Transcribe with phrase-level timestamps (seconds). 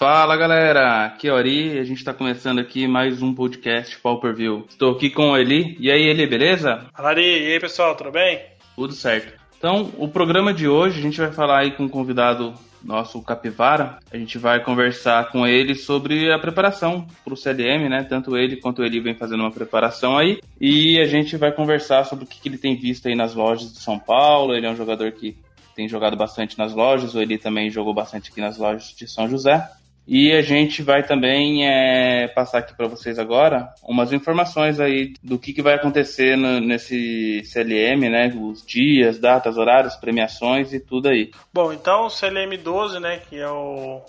[0.00, 4.34] Fala galera, aqui é o Ari, a gente está começando aqui mais um podcast Pauper
[4.34, 4.64] View.
[4.66, 5.76] Estou aqui com o Eli.
[5.78, 6.86] E aí, Eli, beleza?
[6.96, 8.40] Fala Ari, e aí pessoal, tudo bem?
[8.74, 9.38] Tudo certo.
[9.58, 13.98] Então, o programa de hoje a gente vai falar aí com um convidado nosso, Capivara.
[14.10, 18.02] A gente vai conversar com ele sobre a preparação para o CLM, né?
[18.02, 20.40] Tanto ele quanto ele vem fazendo uma preparação aí.
[20.58, 23.70] E a gente vai conversar sobre o que, que ele tem visto aí nas lojas
[23.70, 24.54] de São Paulo.
[24.54, 25.36] Ele é um jogador que
[25.76, 29.28] tem jogado bastante nas lojas, o Eli também jogou bastante aqui nas lojas de São
[29.28, 29.66] José.
[30.06, 35.38] E a gente vai também é, passar aqui para vocês agora umas informações aí do
[35.38, 38.32] que, que vai acontecer no, nesse CLM, né?
[38.34, 41.30] Os dias, datas, horários, premiações e tudo aí.
[41.52, 43.20] Bom, então o CLM 12, né?
[43.28, 44.02] Que é o,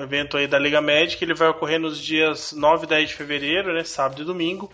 [0.00, 3.74] evento aí da Liga Médica, ele vai ocorrer nos dias 9 e 10 de fevereiro,
[3.74, 3.82] né?
[3.82, 4.70] Sábado e domingo.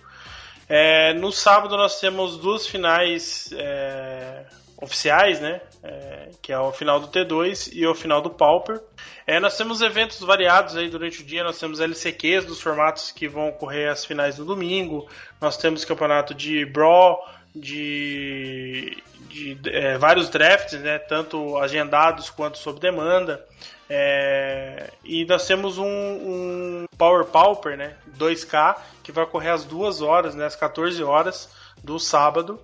[0.69, 4.45] É, no sábado nós temos duas finais é,
[4.77, 5.61] oficiais, né?
[5.83, 8.81] É, que é o final do T2 e o final do Pauper.
[9.27, 13.29] É, nós temos eventos variados aí durante o dia, nós temos LCQs dos formatos que
[13.29, 15.09] vão ocorrer as finais no domingo,
[15.41, 17.19] nós temos campeonato de Brawl,
[17.55, 18.97] de,
[19.29, 23.45] de é, vários drafts, né, tanto agendados quanto sob demanda.
[23.89, 30.03] É, e nós temos um, um, Power Pauper, né, 2K, que vai ocorrer às 2
[30.03, 31.49] horas, né, às 14 horas
[31.83, 32.61] do sábado.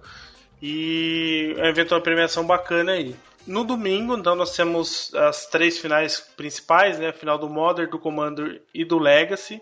[0.62, 3.14] E é evento, uma premiação bacana aí.
[3.46, 7.08] No domingo, então, nós temos as três finais principais, né?
[7.08, 9.60] A final do Modern, do Commander e do Legacy.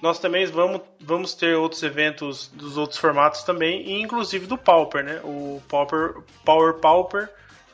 [0.00, 5.04] Nós também vamos, vamos ter outros eventos dos outros formatos também, e inclusive do Pauper,
[5.04, 5.20] né?
[5.24, 7.28] O Pauper, Power Pauper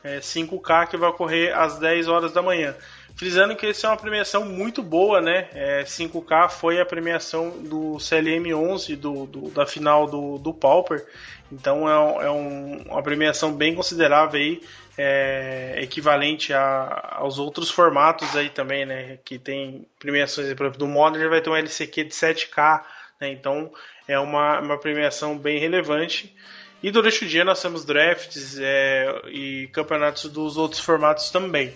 [0.04, 2.74] é, 5K que vai ocorrer às 10 horas da manhã.
[3.16, 5.48] Frisando que essa é uma premiação muito boa, né?
[5.54, 11.06] É, 5K foi a premiação do CLM 11 do, do da final do, do Pauper.
[11.54, 14.60] Então é, é um, uma premiação bem considerável aí
[14.98, 19.18] é, equivalente a, aos outros formatos aí também, né?
[19.24, 22.82] Que tem premiações, por exemplo, do Modern vai ter um LCQ de 7K,
[23.20, 23.30] né?
[23.30, 23.72] Então
[24.06, 26.34] é uma, uma premiação bem relevante.
[26.82, 31.72] E durante o dia nós temos drafts é, e campeonatos dos outros formatos também.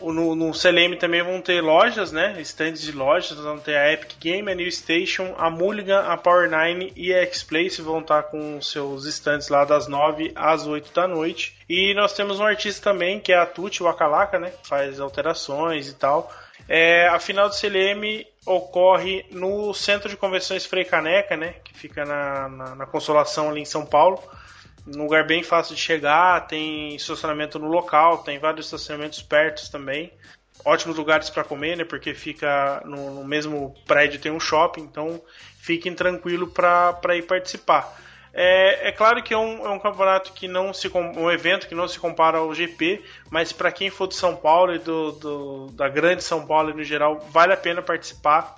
[0.00, 2.38] No, no CLM também vão ter lojas, né?
[2.40, 3.38] Stands de lojas.
[3.38, 7.80] Vão ter a Epic Game, a New Station, a Mulligan, a Power9 e a X-Place
[7.80, 11.56] vão estar com seus stands lá das 9 às 8 da noite.
[11.68, 14.52] E nós temos um artista também, que é a Tuti Wakalaka, né?
[14.64, 16.32] Faz alterações e tal.
[16.68, 21.54] É, a final do CLM ocorre no Centro de Convenções Frei Caneca, né?
[21.64, 24.22] Que fica na, na, na Consolação ali em São Paulo
[24.86, 30.12] um lugar bem fácil de chegar, tem estacionamento no local, tem vários estacionamentos perto também.
[30.64, 31.84] Ótimos lugares para comer, né?
[31.84, 35.20] Porque fica no, no, mesmo prédio tem um shopping, então
[35.58, 38.00] fiquem tranquilo para ir participar.
[38.32, 41.74] É, é, claro que é um, é um campeonato que não se um evento que
[41.74, 45.66] não se compara ao GP, mas para quem for de São Paulo e do, do,
[45.72, 48.54] da grande São Paulo no geral, vale a pena participar.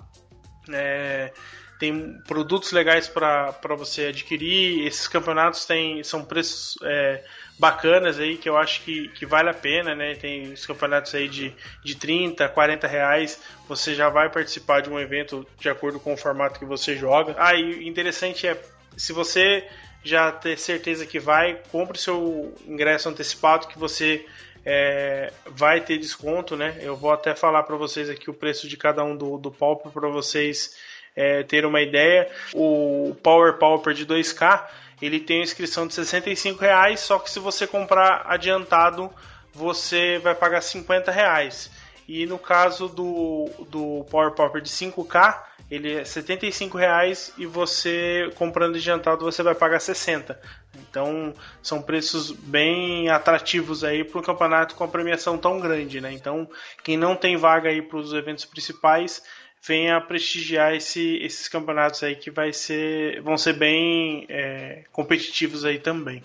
[0.70, 1.32] É,
[1.78, 4.86] tem produtos legais para você adquirir.
[4.86, 7.22] Esses campeonatos têm, são preços é,
[7.58, 10.14] bacanas aí que eu acho que, que vale a pena, né?
[10.14, 13.40] Tem os campeonatos aí de, de 30, 40 reais.
[13.68, 17.36] Você já vai participar de um evento de acordo com o formato que você joga.
[17.38, 18.60] Ah, e interessante é
[18.96, 19.64] se você
[20.02, 24.24] já ter certeza que vai, compre seu ingresso antecipado que você
[24.64, 26.76] é, vai ter desconto, né?
[26.80, 29.90] Eu vou até falar para vocês aqui o preço de cada um do, do palco
[29.90, 30.76] para vocês
[31.18, 34.64] é, ter uma ideia, o Power Pauper de 2K
[35.00, 39.10] ele tem inscrição de 65 reais, só que se você comprar adiantado
[39.52, 41.70] você vai pagar 50 reais.
[42.06, 48.30] E no caso do, do Power Pauper de 5K, ele é 75 reais e você
[48.36, 50.40] comprando adiantado você vai pagar 60.
[50.88, 56.12] Então são preços bem atrativos aí para um campeonato com a premiação tão grande, né?
[56.12, 56.48] Então
[56.82, 59.22] quem não tem vaga aí para os eventos principais
[59.66, 65.78] venha prestigiar esse, esses campeonatos aí que vai ser, vão ser bem é, competitivos aí
[65.78, 66.22] também.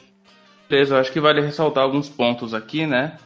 [0.69, 3.17] Beleza, eu acho que vale ressaltar alguns pontos aqui, né?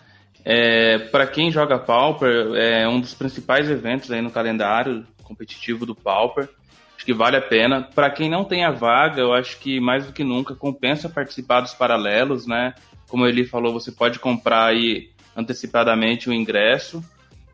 [0.44, 5.94] É, para quem joga Pauper, é um dos principais eventos aí no calendário competitivo do
[5.94, 6.50] Pauper.
[6.96, 7.84] Acho que vale a pena.
[7.84, 11.62] Para quem não tem a vaga, eu acho que mais do que nunca compensa participar
[11.62, 12.74] dos paralelos, né?
[13.08, 17.04] Como ele falou, você pode comprar aí antecipadamente o ingresso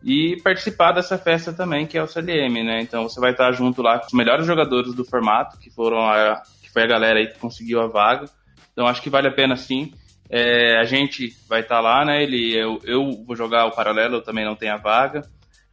[0.04, 2.82] e participar dessa festa também, que é o CLM, né?
[2.82, 6.44] Então você vai estar junto lá com os melhores jogadores do formato, que foram a,
[6.62, 8.26] que foi a galera aí que conseguiu a vaga.
[8.74, 9.94] Então acho que vale a pena sim.
[10.30, 12.22] É, a gente vai estar lá, né?
[12.22, 15.22] Ele, eu, eu vou jogar o paralelo, eu também não tenho a vaga.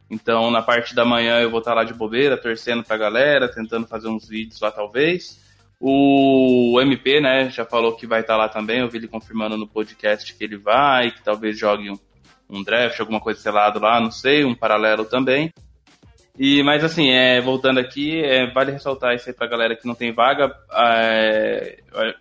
[0.09, 3.85] Então na parte da manhã eu vou estar lá de bobeira, torcendo pra galera, tentando
[3.85, 5.41] fazer uns vídeos lá talvez.
[5.77, 9.67] O MP, né, já falou que vai estar lá também, eu vi ele confirmando no
[9.67, 11.97] podcast que ele vai, que talvez jogue um,
[12.51, 15.53] um draft, alguma coisa selado lá, não sei, um paralelo também.
[16.37, 19.95] E, mas assim, é, voltando aqui, é, vale ressaltar isso aí pra galera que não
[19.95, 21.79] tem vaga, é,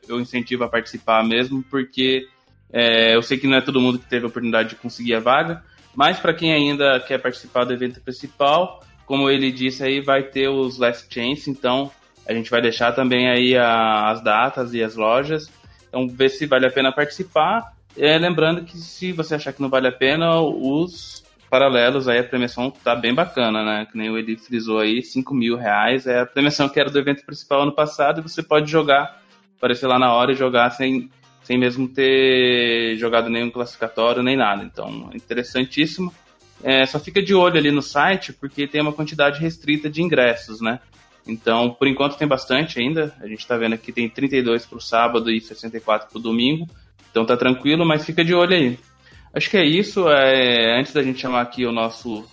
[0.08, 2.26] eu incentivo a participar mesmo, porque
[2.72, 5.20] é, eu sei que não é todo mundo que teve a oportunidade de conseguir a
[5.20, 5.62] vaga,
[5.94, 10.48] mas para quem ainda quer participar do evento principal, como ele disse aí, vai ter
[10.48, 11.90] os Last Chance, então
[12.26, 15.50] a gente vai deixar também aí a, as datas e as lojas.
[15.88, 17.72] Então, ver se vale a pena participar.
[17.96, 22.24] É, lembrando que se você achar que não vale a pena, os paralelos aí, a
[22.24, 23.86] premiação tá bem bacana, né?
[23.90, 26.06] Que nem o Eli frisou aí, 5 mil reais.
[26.06, 29.20] É a premiação que era do evento principal ano passado e você pode jogar,
[29.56, 31.10] aparecer lá na hora e jogar sem,
[31.42, 34.62] sem mesmo ter jogado nenhum classificatório nem nada.
[34.62, 36.14] Então, interessantíssimo.
[36.62, 40.60] É, só fica de olho ali no site, porque tem uma quantidade restrita de ingressos,
[40.60, 40.78] né?
[41.26, 43.14] Então, por enquanto tem bastante ainda.
[43.20, 46.66] A gente está vendo aqui tem 32 para o sábado e 64 para o domingo.
[47.10, 48.78] Então tá tranquilo, mas fica de olho aí.
[49.34, 50.08] Acho que é isso.
[50.08, 52.24] É, antes da gente chamar aqui o nosso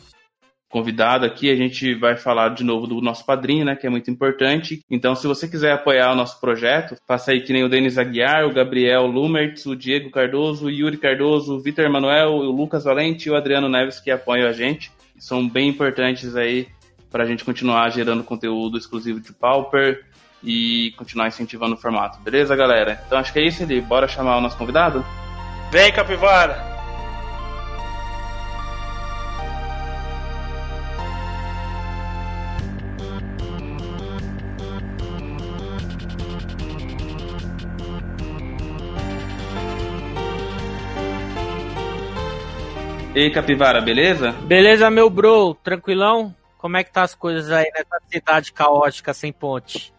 [0.69, 4.11] convidado aqui, a gente vai falar de novo do nosso padrinho, né, que é muito
[4.11, 4.81] importante.
[4.89, 8.45] Então, se você quiser apoiar o nosso projeto, faça aí que nem o Denis Aguiar,
[8.45, 13.27] o Gabriel Lumertz, o Diego Cardoso, o Yuri Cardoso, o Vitor Manuel, o Lucas Valente
[13.27, 14.91] e o Adriano Neves que apoiam a gente.
[15.17, 16.67] São bem importantes aí
[17.09, 20.05] para a gente continuar gerando conteúdo exclusivo de Pauper
[20.43, 22.19] e continuar incentivando o formato.
[22.19, 23.01] Beleza, galera?
[23.05, 23.81] Então acho que é isso ali.
[23.81, 25.05] Bora chamar o nosso convidado?
[25.71, 26.77] Vem, Capivara!
[43.17, 44.31] E aí, Capivara, beleza?
[44.43, 46.35] Beleza, meu bro, tranquilão?
[46.55, 49.91] Como é que tá as coisas aí nessa cidade caótica sem ponte?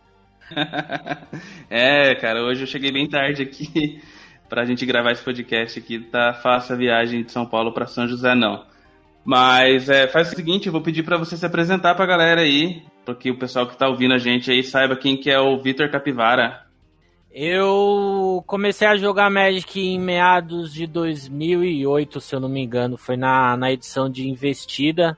[1.69, 4.01] é, cara, hoje eu cheguei bem tarde aqui
[4.49, 5.99] pra gente gravar esse podcast aqui.
[5.99, 8.65] Tá fácil a viagem de São Paulo para São José, não.
[9.25, 12.83] Mas é, faz o seguinte, eu vou pedir para você se apresentar pra galera aí,
[13.05, 15.91] porque o pessoal que tá ouvindo a gente aí saiba quem que é o Vitor
[15.91, 16.67] Capivara.
[17.31, 22.97] Eu comecei a jogar Magic em meados de 2008, se eu não me engano.
[22.97, 25.17] Foi na, na edição de Investida.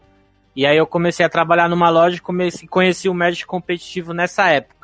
[0.54, 4.48] E aí eu comecei a trabalhar numa loja e comecei, conheci o Magic competitivo nessa
[4.48, 4.79] época.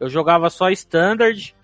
[0.00, 1.54] Eu jogava só Standard.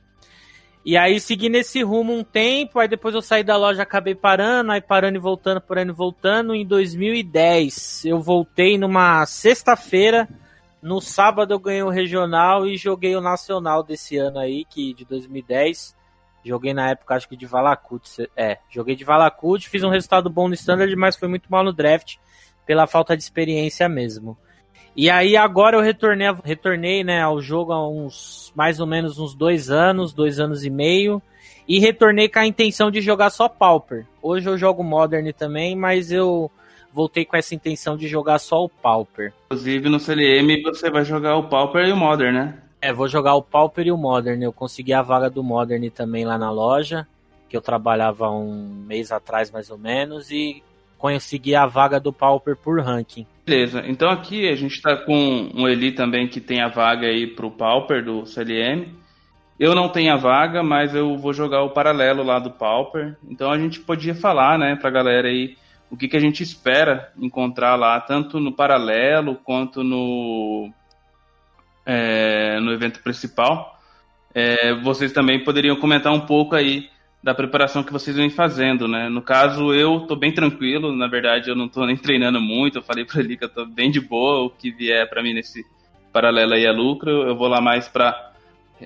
[0.84, 4.70] E aí segui nesse rumo um tempo, aí depois eu saí da loja, acabei parando,
[4.70, 6.54] aí parando e voltando, parando e voltando.
[6.54, 10.28] Em 2010 eu voltei numa sexta-feira
[10.84, 15.06] no sábado eu ganhei o regional e joguei o nacional desse ano aí, que de
[15.06, 15.96] 2010.
[16.44, 18.28] Joguei na época, acho que de Valakut.
[18.36, 21.72] É, joguei de Valakut, fiz um resultado bom no Standard, mas foi muito mal no
[21.72, 22.16] draft,
[22.66, 24.36] pela falta de experiência mesmo.
[24.96, 29.34] E aí agora eu retornei, retornei né, ao jogo há uns mais ou menos uns
[29.34, 31.20] dois anos, dois anos e meio.
[31.66, 34.06] E retornei com a intenção de jogar só Pauper.
[34.22, 36.50] Hoje eu jogo Modern também, mas eu
[36.92, 39.32] voltei com essa intenção de jogar só o Pauper.
[39.46, 42.58] Inclusive no CLM você vai jogar o Pauper e o Modern, né?
[42.80, 44.40] É, vou jogar o Pauper e o Modern.
[44.42, 47.06] Eu consegui a vaga do Modern também lá na loja,
[47.48, 50.62] que eu trabalhava um mês atrás mais ou menos, e
[50.98, 53.26] consegui a vaga do Pauper por ranking.
[53.46, 57.26] Beleza, então aqui a gente tá com um Eli também que tem a vaga aí
[57.26, 58.86] pro Pauper do CLM.
[59.60, 63.16] Eu não tenho a vaga, mas eu vou jogar o paralelo lá do Pauper.
[63.28, 65.56] Então a gente podia falar, né, pra galera aí
[65.90, 70.72] o que, que a gente espera encontrar lá, tanto no paralelo quanto no,
[71.84, 73.78] é, no evento principal.
[74.34, 76.88] É, vocês também poderiam comentar um pouco aí
[77.24, 79.08] da preparação que vocês vêm fazendo, né?
[79.08, 82.82] No caso, eu tô bem tranquilo, na verdade eu não tô nem treinando muito, eu
[82.82, 85.64] falei para ele que eu tô bem de boa, o que vier para mim nesse
[86.12, 88.32] paralelo aí é lucro, eu vou lá mais para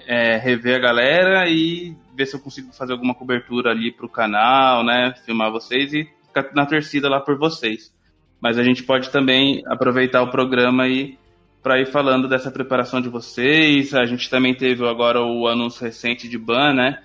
[0.06, 4.84] é, rever a galera e ver se eu consigo fazer alguma cobertura ali pro canal,
[4.84, 5.12] né?
[5.26, 6.08] Filmar vocês e
[6.54, 7.92] na torcida lá por vocês.
[8.40, 11.18] Mas a gente pode também aproveitar o programa aí
[11.60, 13.92] para ir falando dessa preparação de vocês.
[13.94, 17.02] A gente também teve agora o anúncio recente de ban, né?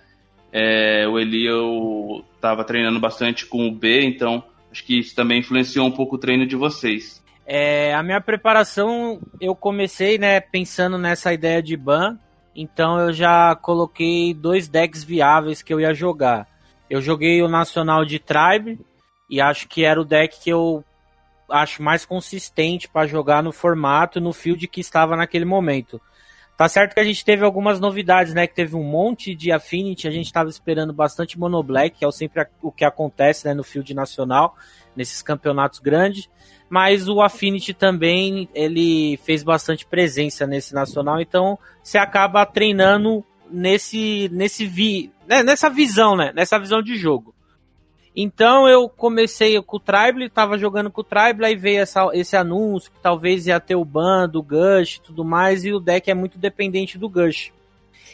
[0.56, 5.40] É, o Eli eu estava treinando bastante com o B, então acho que isso também
[5.40, 7.24] influenciou um pouco o treino de vocês.
[7.46, 12.20] É, a minha preparação eu comecei, né, pensando nessa ideia de ban,
[12.56, 16.48] então eu já coloquei dois decks viáveis que eu ia jogar.
[16.88, 18.80] Eu joguei o Nacional de Tribe,
[19.28, 20.84] e acho que era o deck que eu
[21.50, 26.00] acho mais consistente para jogar no formato no field que estava naquele momento.
[26.64, 28.48] Tá certo que a gente teve algumas novidades, né?
[28.48, 32.12] Que teve um monte de Affinity, a gente estava esperando bastante Mono Black, que é
[32.12, 34.56] sempre o que acontece né, no field nacional,
[34.96, 36.30] nesses campeonatos grandes.
[36.70, 44.30] Mas o Affinity também, ele fez bastante presença nesse nacional, então você acaba treinando nesse,
[44.32, 46.32] nesse vi, né, nessa visão, né?
[46.34, 47.33] Nessa visão de jogo.
[48.16, 52.36] Então eu comecei com o Tribal, tava jogando com o Tribal, aí veio essa, esse
[52.36, 56.10] anúncio que talvez ia ter o ban do Gush e tudo mais, e o deck
[56.12, 57.52] é muito dependente do Gush.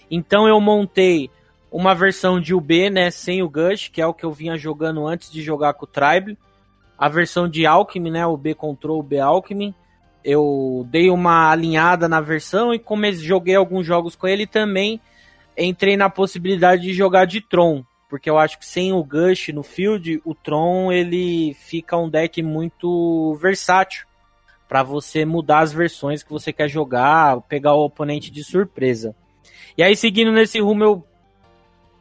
[0.09, 1.29] Então eu montei
[1.71, 5.05] uma versão de UB, né, sem o Gush, que é o que eu vinha jogando
[5.05, 6.35] antes de jogar com o Tribal.
[6.97, 9.75] A versão de Alchemy, né, o B Control, o B Alchemy.
[10.23, 14.99] Eu dei uma alinhada na versão e comecei, joguei alguns jogos com ele também
[15.59, 19.61] entrei na possibilidade de jogar de Tron, porque eu acho que sem o Gush no
[19.61, 24.07] field, o Tron ele fica um deck muito versátil
[24.67, 29.15] para você mudar as versões que você quer jogar, pegar o oponente de surpresa.
[29.77, 31.05] E aí seguindo nesse rumo eu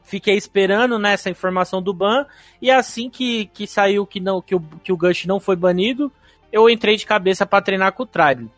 [0.03, 2.25] fiquei esperando nessa né, informação do ban
[2.61, 6.11] e assim que, que saiu que não que o, que o Gush não foi banido,
[6.51, 8.51] eu entrei de cabeça para treinar com o Tribe.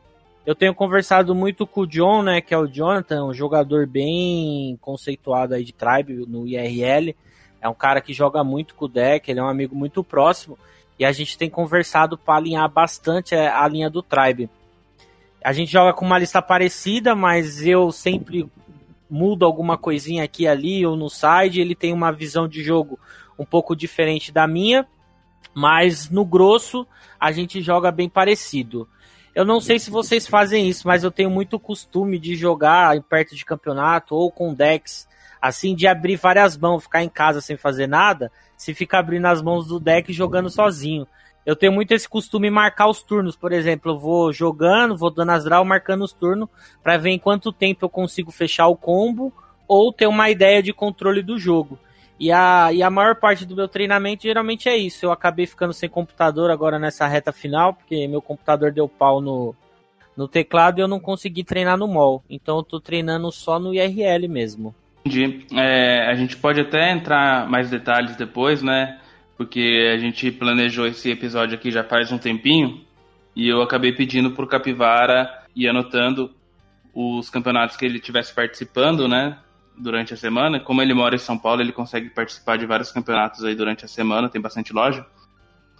[0.46, 4.78] Eu tenho conversado muito com o John, né, que é o Jonathan, um jogador bem
[4.80, 7.14] conceituado aí de Tribe no IRL.
[7.60, 10.58] É um cara que joga muito com o deck, ele é um amigo muito próximo.
[10.98, 14.50] E a gente tem conversado para alinhar bastante a linha do Tribe.
[15.42, 18.46] A gente joga com uma lista parecida, mas eu sempre
[19.08, 21.60] mudo alguma coisinha aqui ali ou no side.
[21.60, 22.98] Ele tem uma visão de jogo
[23.38, 24.86] um pouco diferente da minha,
[25.54, 26.86] mas no grosso
[27.18, 28.86] a gente joga bem parecido.
[29.34, 33.34] Eu não sei se vocês fazem isso, mas eu tenho muito costume de jogar perto
[33.34, 35.08] de campeonato ou com decks,
[35.40, 39.40] assim, de abrir várias mãos, ficar em casa sem fazer nada, se fica abrindo as
[39.40, 41.06] mãos do deck e jogando sozinho.
[41.46, 45.10] Eu tenho muito esse costume de marcar os turnos, por exemplo, eu vou jogando, vou
[45.10, 46.48] dando as draw, marcando os turnos,
[46.82, 49.32] para ver em quanto tempo eu consigo fechar o combo
[49.66, 51.78] ou ter uma ideia de controle do jogo.
[52.18, 55.06] E a, e a maior parte do meu treinamento geralmente é isso.
[55.06, 59.54] Eu acabei ficando sem computador agora nessa reta final, porque meu computador deu pau no,
[60.14, 62.22] no teclado e eu não consegui treinar no mall.
[62.28, 64.74] Então eu tô treinando só no IRL mesmo.
[65.04, 65.46] Entendi.
[65.54, 68.98] É, a gente pode até entrar mais detalhes depois, né?
[69.36, 72.84] Porque a gente planejou esse episódio aqui já faz um tempinho
[73.34, 76.30] e eu acabei pedindo pro Capivara e anotando
[76.92, 79.38] os campeonatos que ele tivesse participando, né?
[79.80, 80.60] durante a semana.
[80.60, 83.88] Como ele mora em São Paulo, ele consegue participar de vários campeonatos aí durante a
[83.88, 85.04] semana, tem bastante loja.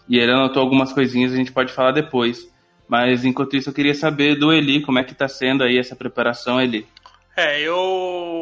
[0.08, 2.48] E ele anotou algumas coisinhas, a gente pode falar depois.
[2.88, 5.94] Mas enquanto isso, eu queria saber do Eli, como é que tá sendo aí essa
[5.94, 6.86] preparação, Eli?
[7.36, 8.39] É, eu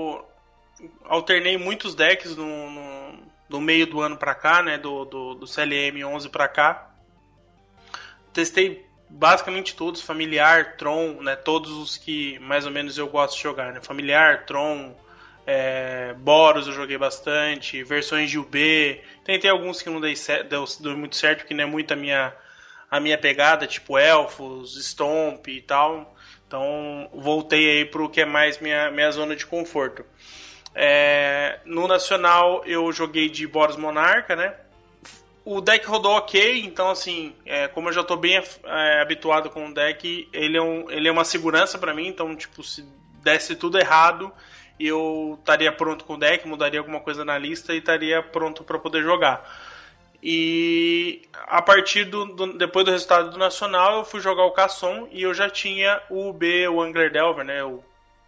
[1.08, 5.46] alternei muitos decks no, no, no meio do ano pra cá, né, do, do, do
[5.46, 6.90] CLM 11 pra cá.
[8.32, 13.42] Testei basicamente todos, familiar, Tron, né, todos os que mais ou menos eu gosto de
[13.42, 14.94] jogar, né, familiar, Tron,
[15.46, 19.00] é, Boros eu joguei bastante, versões de UB.
[19.24, 20.14] Tentei alguns que não dei,
[20.48, 22.34] deu, deu, muito certo, que não é muito a minha,
[22.90, 26.14] a minha pegada, tipo Elfos, Stomp e tal.
[26.46, 30.04] Então voltei aí pro que é mais minha, minha zona de conforto.
[30.74, 34.54] É, no Nacional eu joguei de Boros Monarca, né?
[35.44, 39.66] O deck rodou ok, então assim, é, como eu já estou bem é, habituado com
[39.66, 42.86] o deck, ele é, um, ele é uma segurança para mim, então tipo, se
[43.22, 44.30] desse tudo errado,
[44.78, 48.78] eu estaria pronto com o deck, mudaria alguma coisa na lista e estaria pronto para
[48.78, 49.42] poder jogar.
[50.22, 55.08] E a partir do, do, depois do resultado do Nacional, eu fui jogar o Casson
[55.12, 57.62] e eu já tinha o B, o Angler Delver, né?
[57.64, 57.82] O,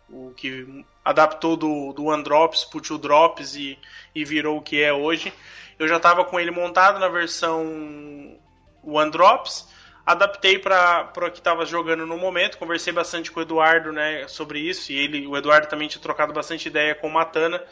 [0.08, 3.78] o que adaptou do, do One Drops pro Two Drops e,
[4.14, 5.32] e virou o que é hoje.
[5.78, 8.38] Eu já estava com ele montado na versão
[8.82, 9.68] One Drops
[10.04, 12.58] adaptei para o que estava jogando no momento.
[12.58, 14.92] Conversei bastante com o Eduardo né, sobre isso.
[14.92, 17.62] E ele, o Eduardo também tinha trocado bastante ideia com o Matana.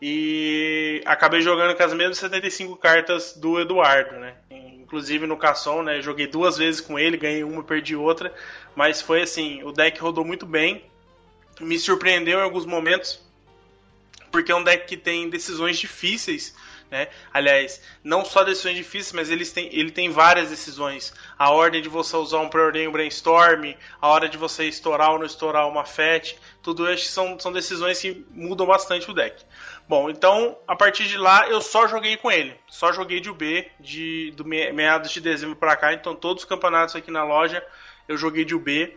[0.00, 4.34] E acabei jogando com as mesmas 75 cartas do Eduardo, né?
[4.50, 6.02] Inclusive no Casson, né?
[6.02, 8.32] Joguei duas vezes com ele, ganhei uma, perdi outra.
[8.74, 10.84] Mas foi assim, o deck rodou muito bem.
[11.60, 13.20] Me surpreendeu em alguns momentos.
[14.30, 16.54] Porque é um deck que tem decisões difíceis
[16.90, 17.08] né?
[17.32, 21.12] Aliás, não só decisões difíceis, mas eles têm, ele tem várias decisões.
[21.38, 25.18] A ordem de você usar um preordain um brainstorm, a hora de você estourar ou
[25.18, 29.44] não estourar uma FET, tudo isso são, são decisões que mudam bastante o deck.
[29.88, 33.70] Bom, então a partir de lá eu só joguei com ele, só joguei de UB
[33.80, 37.64] de do meados de dezembro para cá, então todos os campeonatos aqui na loja
[38.08, 38.96] eu joguei de UB.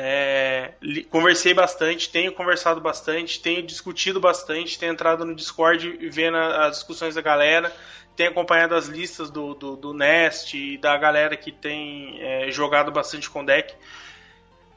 [0.00, 0.74] É,
[1.10, 6.76] conversei bastante, tenho conversado bastante, tenho discutido bastante, tenho entrado no Discord e vendo as
[6.76, 7.74] discussões da galera,
[8.14, 12.92] tenho acompanhado as listas do, do, do Nest e da galera que tem é, jogado
[12.92, 13.74] bastante com deck.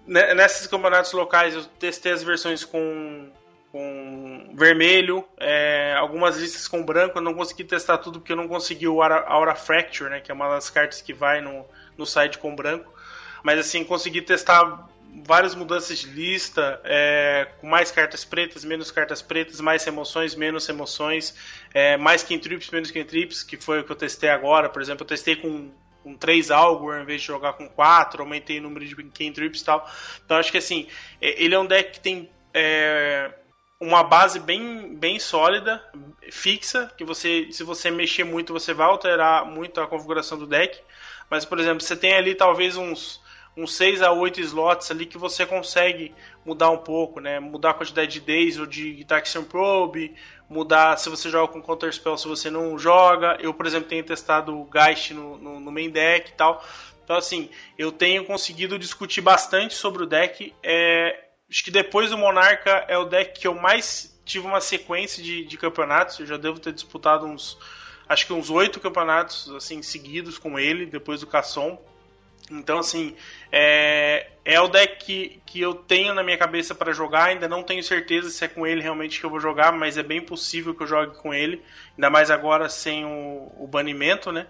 [0.08, 3.32] Nesses campeonatos locais eu testei as versões com,
[3.72, 8.48] com vermelho, é, algumas listas com branco, eu não consegui testar tudo porque eu não
[8.48, 11.64] consegui o Aura, Aura Fracture, né, que é uma das cartas que vai no,
[11.96, 12.92] no site com branco.
[13.44, 14.90] Mas assim, consegui testar
[15.26, 20.68] várias mudanças de lista, é, com mais cartas pretas, menos cartas pretas, mais emoções, menos
[20.70, 21.36] emoções,
[21.74, 24.70] é, mais cantrips, menos cantrips, que foi o que eu testei agora.
[24.70, 25.72] Por exemplo, eu testei com,
[26.04, 29.66] com 3 algo ao invés de jogar com 4, aumentei o número de cantrips e
[29.66, 29.90] tal.
[30.26, 30.88] Então acho que assim,
[31.22, 33.32] ele é um deck que tem é,
[33.80, 35.84] uma base bem, bem sólida,
[36.32, 40.80] fixa, que você, se você mexer muito, você vai alterar muito a configuração do deck.
[41.30, 43.21] Mas, por exemplo, você tem ali talvez uns
[43.56, 46.14] uns 6 a 8 slots ali que você consegue
[46.46, 47.40] mudar um pouco, né?
[47.40, 50.16] Mudar a quantidade de days ou de Taxion Probe,
[50.50, 53.38] mudar se você joga com Counter Spell, se você não joga.
[53.40, 56.64] Eu, por exemplo, tenho testado o Geist no, no, no main deck e tal.
[57.04, 60.54] Então, assim, eu tenho conseguido discutir bastante sobre o deck.
[60.64, 65.22] É, acho que depois do Monarca é o deck que eu mais tive uma sequência
[65.22, 66.20] de, de campeonatos.
[66.20, 67.58] Eu já devo ter disputado uns,
[68.08, 71.78] acho que uns oito campeonatos assim seguidos com ele, depois do Casson.
[72.50, 73.16] Então, assim,
[73.52, 77.26] é, é o deck que, que eu tenho na minha cabeça para jogar.
[77.26, 80.04] Ainda não tenho certeza se é com ele realmente que eu vou jogar, mas é
[80.04, 81.64] bem possível que eu jogue com ele.
[81.96, 84.48] Ainda mais agora sem o, o banimento, né?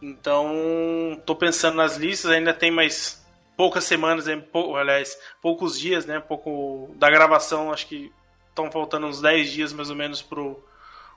[0.00, 2.30] Então, tô pensando nas listas.
[2.30, 3.24] Ainda tem mais
[3.56, 6.20] poucas semanas, pou, aliás, poucos dias, né?
[6.20, 8.12] Pouco da gravação, acho que
[8.48, 10.64] estão faltando uns 10 dias mais ou menos pro,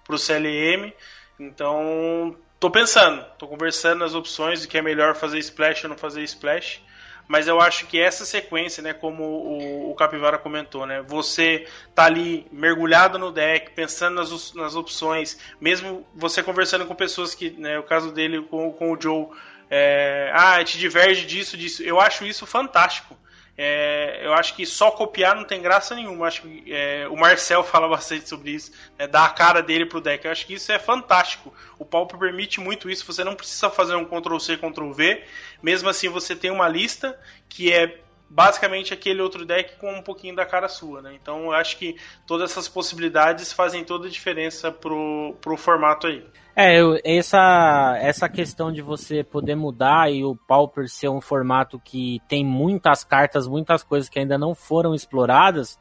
[0.03, 0.91] pro CLM.
[1.39, 5.98] Então, tô pensando, tô conversando nas opções de que é melhor fazer splash ou não
[5.98, 6.82] fazer splash.
[7.28, 12.06] Mas eu acho que essa sequência, né, como o, o Capivara comentou, né, você tá
[12.06, 17.78] ali mergulhado no deck, pensando nas, nas opções, mesmo você conversando com pessoas que, né,
[17.78, 19.28] o caso dele com, com o Joe,
[19.70, 21.84] é, ah, te diverge disso, disso.
[21.84, 23.18] Eu acho isso fantástico.
[23.58, 26.28] É, eu acho que só copiar não tem graça nenhuma.
[26.28, 30.00] Acho que é, o Marcel fala bastante sobre isso, né, dar a cara dele pro
[30.00, 30.24] deck.
[30.24, 31.54] Eu acho que isso é fantástico.
[31.80, 33.06] O Pauper permite muito isso.
[33.06, 35.24] Você não precisa fazer um Ctrl C, Ctrl V.
[35.62, 40.36] Mesmo assim, você tem uma lista que é basicamente aquele outro deck com um pouquinho
[40.36, 41.13] da cara sua, né?
[41.22, 46.23] Então eu acho que todas essas possibilidades fazem toda a diferença pro, pro formato aí.
[46.56, 51.80] É, eu, essa, essa questão de você poder mudar e o Pauper ser um formato
[51.80, 55.78] que tem muitas cartas, muitas coisas que ainda não foram exploradas,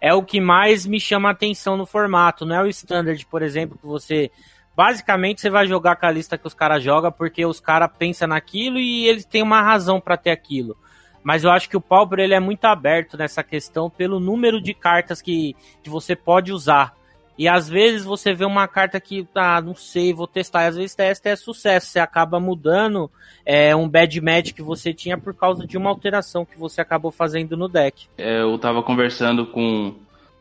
[0.00, 2.46] é o que mais me chama a atenção no formato.
[2.46, 4.30] Não é o Standard, por exemplo, que você
[4.76, 8.28] basicamente você vai jogar com a lista que os caras jogam porque os caras pensam
[8.28, 10.76] naquilo e eles têm uma razão para ter aquilo.
[11.22, 14.72] Mas eu acho que o Pauper ele é muito aberto nessa questão pelo número de
[14.72, 16.94] cartas que, que você pode usar.
[17.40, 20.64] E às vezes você vê uma carta que, ah, não sei, vou testar.
[20.64, 21.86] E às vezes testa é sucesso.
[21.86, 23.10] Você acaba mudando
[23.46, 27.10] é, um bad match que você tinha por causa de uma alteração que você acabou
[27.10, 28.08] fazendo no deck.
[28.18, 29.94] É, eu tava conversando com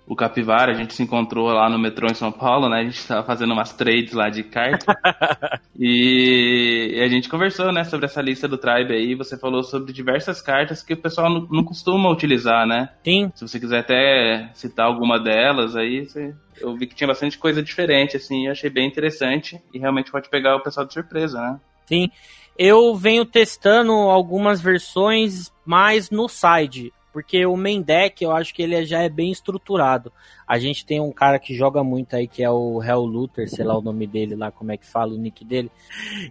[0.09, 2.79] o Capivara, a gente se encontrou lá no metrô em São Paulo, né?
[2.79, 4.91] A gente tava fazendo umas trades lá de carta.
[5.79, 9.13] e, e, a gente conversou, né, sobre essa lista do Tribe aí.
[9.13, 12.89] Você falou sobre diversas cartas que o pessoal não, não costuma utilizar, né?
[13.03, 13.31] Sim.
[13.35, 17.61] Se você quiser até citar alguma delas aí, você, eu vi que tinha bastante coisa
[17.61, 21.59] diferente, assim, eu achei bem interessante e realmente pode pegar o pessoal de surpresa, né?
[21.85, 22.09] Sim.
[22.57, 26.91] Eu venho testando algumas versões mais no side.
[27.19, 30.09] Porque o main deck, eu acho que ele já é bem estruturado.
[30.47, 33.65] A gente tem um cara que joga muito aí, que é o Hell Luther, sei
[33.65, 35.69] lá o nome dele lá, como é que fala o nick dele.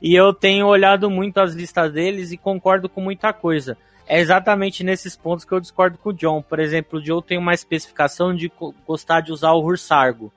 [0.01, 3.77] E eu tenho olhado muito as listas deles e concordo com muita coisa.
[4.07, 6.41] É exatamente nesses pontos que eu discordo com o John.
[6.41, 8.51] Por exemplo, o Joe tem uma especificação de
[8.87, 10.33] gostar de usar o Hursargo.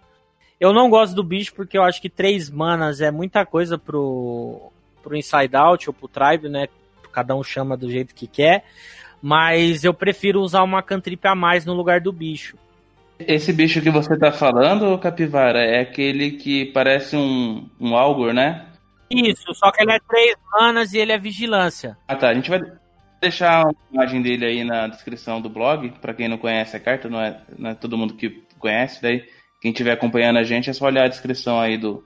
[0.60, 4.70] Eu não gosto do bicho porque eu acho que três manas é muita coisa pro,
[5.02, 6.68] pro Inside Out ou pro Tribe, né?
[7.14, 8.66] Cada um chama do jeito que quer
[9.22, 12.58] mas eu prefiro usar uma cantrip a mais no lugar do bicho.
[13.20, 18.66] Esse bicho que você tá falando, Capivara, é aquele que parece um, um Algor, né?
[19.10, 21.98] Isso, só que ele é três manas e ele é vigilância.
[22.08, 22.62] Ah tá, a gente vai
[23.22, 27.08] deixar a imagem dele aí na descrição do blog, para quem não conhece a carta,
[27.08, 29.24] não é, não é todo mundo que conhece, daí
[29.62, 32.04] quem estiver acompanhando a gente é só olhar a descrição aí do,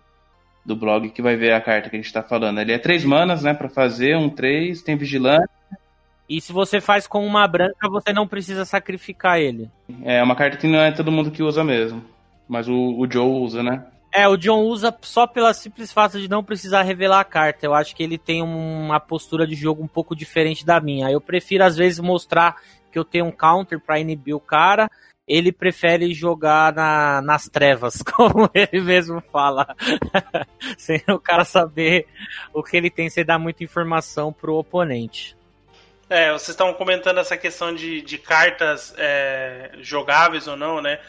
[0.65, 2.59] do blog que vai ver a carta que a gente tá falando.
[2.59, 5.49] Ele é três manas, né, para fazer, um três, tem vigilância,
[6.27, 9.69] e se você faz com uma branca, você não precisa sacrificar ele.
[10.03, 12.03] É uma carta que não é todo mundo que usa mesmo.
[12.47, 13.85] Mas o, o Joe usa, né?
[14.15, 17.65] É, o John usa só pela simples fato de não precisar revelar a carta.
[17.65, 21.11] Eu acho que ele tem uma postura de jogo um pouco diferente da minha.
[21.11, 22.55] Eu prefiro, às vezes, mostrar
[22.89, 24.89] que eu tenho um counter para inibir o cara.
[25.27, 29.75] Ele prefere jogar na, nas trevas, como ele mesmo fala.
[30.77, 32.07] Sem o cara saber
[32.53, 35.35] o que ele tem, sem dar muita informação pro oponente.
[36.09, 40.99] É, vocês estão comentando essa questão de, de cartas é, jogáveis ou não, né?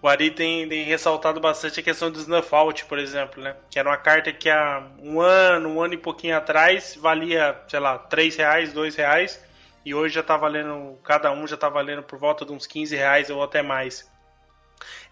[0.00, 3.54] O Ari tem, tem, ressaltado bastante a questão do Snuff Out, por exemplo, né?
[3.70, 7.80] Que era uma carta que há um ano, um ano e pouquinho atrás valia, sei
[7.80, 9.42] lá, 3 reais, 2 reais.
[9.84, 12.96] e hoje já tá valendo, cada um já tá valendo por volta de uns 15
[12.96, 14.10] reais ou até mais.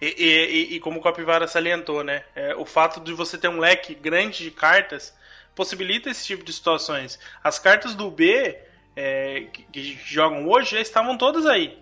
[0.00, 2.24] E, e, e como o Capivara salientou, né?
[2.34, 5.14] É, o fato de você ter um leque grande de cartas
[5.54, 7.18] possibilita esse tipo de situações.
[7.44, 8.58] As cartas do B
[8.94, 11.78] é, que, que, jogam hoje já estavam todas aí,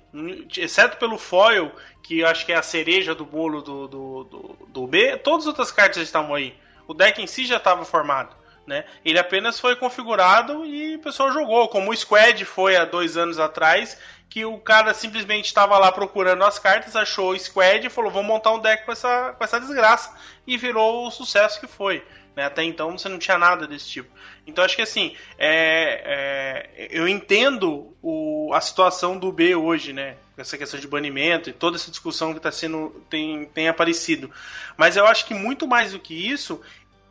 [0.57, 1.71] exceto pelo foil,
[2.03, 5.45] que eu acho que é a cereja do bolo do, do, do, do B, todas
[5.45, 6.55] as outras cartas já estavam aí.
[6.87, 8.35] O deck em si já estava formado.
[8.67, 8.85] Né?
[9.05, 13.39] Ele apenas foi configurado e o pessoal jogou, como o Squad foi há dois anos
[13.39, 18.13] atrás, que o cara simplesmente estava lá procurando as cartas, achou o Squad e falou:
[18.13, 20.15] vou montar um deck com essa, com essa desgraça.
[20.47, 22.05] E virou o sucesso que foi.
[22.35, 22.45] Né?
[22.45, 24.11] Até então você não tinha nada desse tipo.
[24.47, 30.17] Então acho que assim, é, é, eu entendo o, a situação do B hoje, né?
[30.37, 34.31] Essa questão de banimento e toda essa discussão que está sendo tem, tem aparecido.
[34.77, 36.61] Mas eu acho que muito mais do que isso,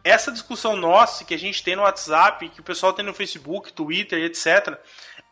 [0.04, 3.72] essa discussão nossa que a gente tem no WhatsApp, que o pessoal tem no Facebook,
[3.72, 4.78] Twitter, etc.,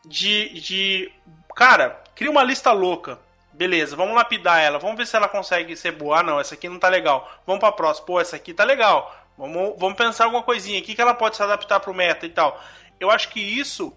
[0.06, 1.12] de, de
[1.56, 3.18] cara, cria uma lista louca.
[3.52, 6.20] Beleza, vamos lapidar ela, vamos ver se ela consegue ser boa.
[6.20, 7.28] Ah, não, essa aqui não tá legal.
[7.44, 8.06] Vamos pra próxima.
[8.06, 9.12] Pô, essa aqui tá legal.
[9.38, 12.60] Vamos, vamos pensar alguma coisinha aqui que ela pode se adaptar pro meta e tal.
[12.98, 13.96] Eu acho que isso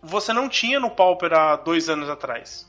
[0.00, 2.68] você não tinha no Pauper há dois anos atrás.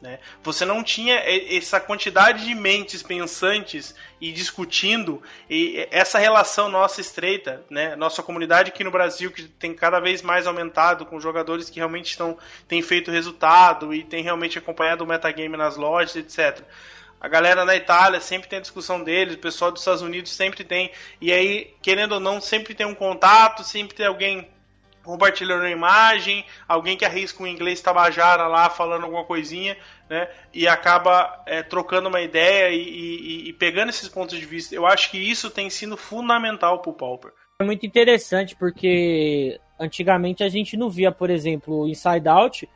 [0.00, 0.18] Né?
[0.42, 7.64] Você não tinha essa quantidade de mentes pensantes e discutindo e essa relação nossa estreita,
[7.70, 7.96] né?
[7.96, 12.10] Nossa comunidade aqui no Brasil que tem cada vez mais aumentado com jogadores que realmente
[12.10, 12.36] estão
[12.68, 16.62] têm feito resultado e têm realmente acompanhado o metagame nas lojas, etc.
[17.24, 20.62] A galera na Itália sempre tem a discussão deles, o pessoal dos Estados Unidos sempre
[20.62, 24.46] tem, e aí, querendo ou não, sempre tem um contato, sempre tem alguém
[25.02, 29.74] compartilhando a imagem, alguém que arrisca um inglês tabajara lá falando alguma coisinha,
[30.06, 30.28] né?
[30.52, 34.74] E acaba é, trocando uma ideia e, e, e, pegando esses pontos de vista.
[34.74, 37.32] Eu acho que isso tem sido fundamental pro Pauper.
[37.58, 42.68] É muito interessante porque antigamente a gente não via, por exemplo, o Inside Out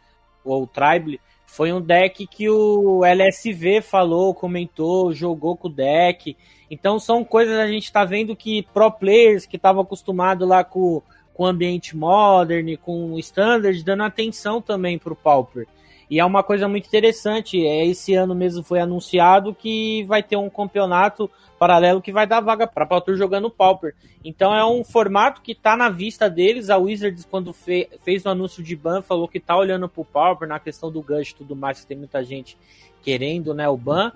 [0.42, 1.20] ou o Tribe.
[1.48, 6.36] Foi um deck que o LSV falou, comentou, jogou com o deck.
[6.70, 11.02] Então são coisas a gente tá vendo que pro players que estavam acostumados lá com
[11.32, 15.68] com ambiente modern, com standard, dando atenção também para o Pauper.
[16.10, 17.64] E é uma coisa muito interessante.
[17.64, 22.40] É, esse ano mesmo foi anunciado que vai ter um campeonato paralelo que vai dar
[22.40, 23.94] vaga para Pauper jogando Pauper.
[24.24, 26.70] Então é um formato que está na vista deles.
[26.70, 30.04] A Wizards, quando fe fez o anúncio de ban, falou que está olhando para o
[30.04, 32.56] Pauper na questão do Gush e tudo mais, que tem muita gente
[33.02, 34.12] querendo né, o ban.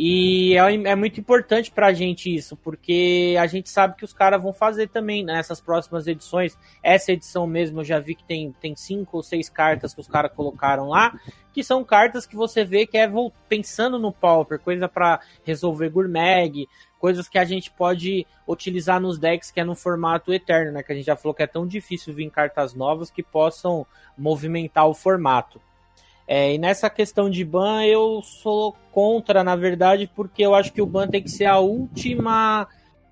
[0.00, 4.40] E é, é muito importante pra gente isso, porque a gente sabe que os caras
[4.40, 6.56] vão fazer também nessas próximas edições.
[6.80, 10.06] Essa edição mesmo eu já vi que tem, tem cinco ou seis cartas que os
[10.06, 11.18] caras colocaram lá,
[11.52, 13.10] que são cartas que você vê que é
[13.48, 16.68] pensando no Pauper, coisa para resolver Gourmag,
[17.00, 20.84] coisas que a gente pode utilizar nos decks que é no formato eterno, né?
[20.84, 23.84] Que a gente já falou que é tão difícil vir cartas novas que possam
[24.16, 25.60] movimentar o formato.
[26.30, 30.82] É, e nessa questão de ban, eu sou contra, na verdade, porque eu acho que
[30.82, 32.68] o ban tem que ser a última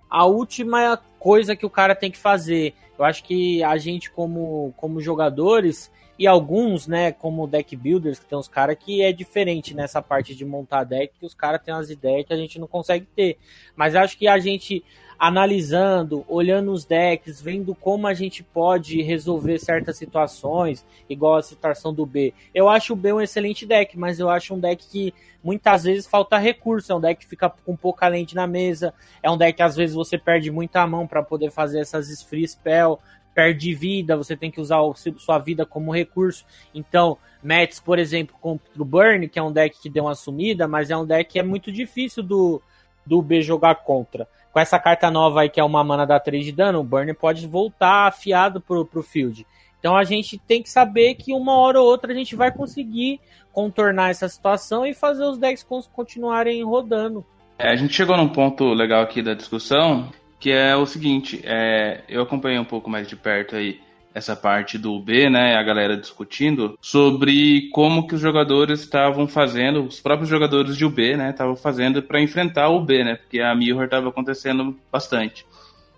[0.08, 2.74] a última coisa que o cara tem que fazer.
[2.98, 8.26] Eu acho que a gente, como, como jogadores, e alguns, né, como deck builders, que
[8.26, 11.74] tem uns caras que é diferente nessa parte de montar deck, que os caras têm
[11.74, 13.38] umas ideias que a gente não consegue ter.
[13.74, 14.84] Mas acho que a gente
[15.18, 21.92] analisando, olhando os decks, vendo como a gente pode resolver certas situações, igual a situação
[21.92, 22.34] do B.
[22.54, 26.06] Eu acho o B um excelente deck, mas eu acho um deck que muitas vezes
[26.06, 29.56] falta recurso, é um deck que fica com pouca lente na mesa, é um deck
[29.56, 33.00] que às vezes você perde muita mão para poder fazer essas free spell,
[33.34, 34.78] perde vida, você tem que usar
[35.18, 36.44] sua vida como recurso.
[36.74, 40.66] Então, Mets, por exemplo, contra o Burn, que é um deck que deu uma sumida,
[40.66, 42.62] mas é um deck que é muito difícil do,
[43.04, 44.26] do B jogar contra
[44.56, 47.12] com essa carta nova aí, que é uma mana da 3 de dano, o Burn
[47.12, 49.46] pode voltar afiado pro, pro field.
[49.78, 53.20] Então a gente tem que saber que uma hora ou outra a gente vai conseguir
[53.52, 57.22] contornar essa situação e fazer os decks continuarem rodando.
[57.58, 60.08] É, a gente chegou num ponto legal aqui da discussão,
[60.40, 63.78] que é o seguinte, é, eu acompanhei um pouco mais de perto aí
[64.16, 69.84] essa parte do B, né, a galera discutindo sobre como que os jogadores estavam fazendo,
[69.84, 73.54] os próprios jogadores de UB, né, estavam fazendo para enfrentar o B, né, porque a
[73.54, 75.44] Mirror estava acontecendo bastante.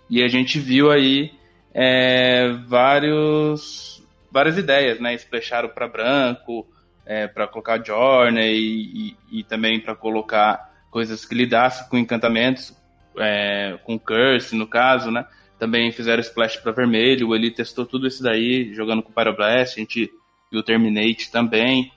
[0.09, 1.31] E a gente viu aí
[1.73, 6.67] é, vários, várias ideias, né, splasharam para branco,
[7.05, 12.77] é, para colocar Journey e, e, e também para colocar coisas que lidassem com encantamentos,
[13.17, 15.25] é, com Curse no caso, né,
[15.59, 20.09] também fizeram splash para vermelho, ele testou tudo isso daí, jogando com Pyroblast, a gente
[20.49, 21.91] viu Terminate também.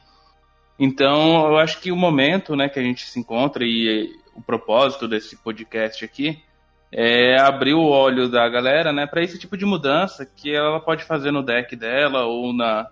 [0.78, 5.06] Então, eu acho que o momento né, que a gente se encontra e o propósito
[5.06, 6.42] desse podcast aqui
[6.90, 11.04] é abrir o olho da galera né, para esse tipo de mudança que ela pode
[11.04, 12.88] fazer no deck dela ou na,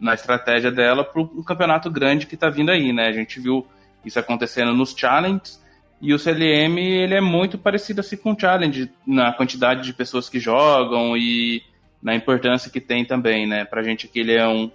[0.00, 3.06] na estratégia dela para um campeonato grande que está vindo aí, né?
[3.06, 3.66] A gente viu
[4.04, 5.61] isso acontecendo nos challenges
[6.02, 10.28] e o CLM ele é muito parecido assim com o challenge na quantidade de pessoas
[10.28, 11.62] que jogam e
[12.02, 13.64] na importância que tem também, né?
[13.64, 14.68] Pra gente aqui ele é um,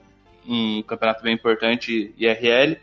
[0.48, 2.78] um campeonato bem importante IRL,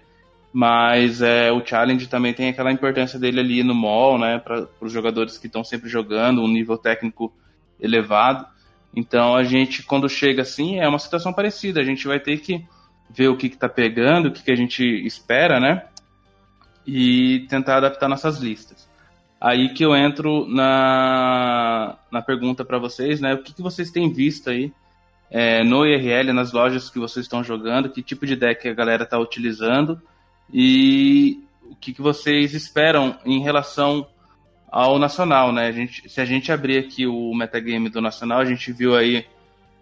[0.53, 4.39] mas é, o Challenge também tem aquela importância dele ali no mall, né?
[4.39, 7.33] Para os jogadores que estão sempre jogando, um nível técnico
[7.81, 8.47] elevado.
[8.95, 11.81] Então a gente, quando chega assim, é uma situação parecida.
[11.81, 12.63] A gente vai ter que
[13.09, 15.87] ver o que está pegando, o que, que a gente espera, né?
[16.87, 18.89] E tentar adaptar nossas listas.
[19.41, 23.35] Aí que eu entro na, na pergunta para vocês, né?
[23.35, 24.73] O que, que vocês têm visto aí
[25.31, 29.05] é, no IRL, nas lojas que vocês estão jogando, que tipo de deck a galera
[29.05, 30.01] está utilizando
[30.53, 34.07] e o que, que vocês esperam em relação
[34.71, 35.67] ao Nacional, né?
[35.67, 39.27] A gente, se a gente abrir aqui o metagame do Nacional, a gente viu aí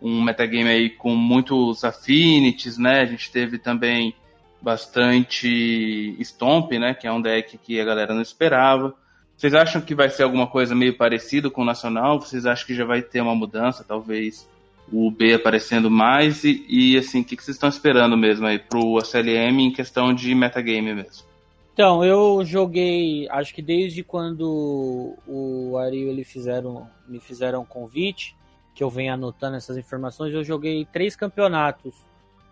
[0.00, 3.00] um metagame aí com muitos affinities, né?
[3.00, 4.14] A gente teve também
[4.62, 6.94] bastante Stomp, né?
[6.94, 8.94] Que é um deck que a galera não esperava.
[9.36, 12.20] Vocês acham que vai ser alguma coisa meio parecido com o Nacional?
[12.20, 14.48] Vocês acham que já vai ter uma mudança, talvez
[14.92, 16.44] o B aparecendo mais?
[16.44, 20.14] E, e assim, o que, que vocês estão esperando mesmo aí pro SLM em questão
[20.14, 21.26] de metagame mesmo?
[21.72, 28.36] Então, eu joguei, acho que desde quando o Ari ele fizeram, me fizeram um convite,
[28.74, 31.94] que eu venho anotando essas informações, eu joguei três campeonatos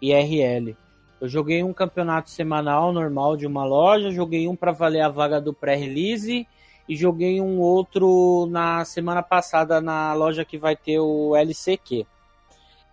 [0.01, 0.75] IRL.
[1.21, 5.41] Eu joguei um campeonato semanal normal de uma loja, joguei um para valer a vaga
[5.41, 6.47] do pré-release
[6.89, 12.07] e joguei um outro na semana passada na loja que vai ter o LCQ.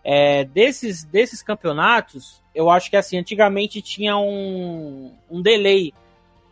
[0.04, 5.94] É, desses, desses campeonatos, eu acho que assim, antigamente tinha um, um delay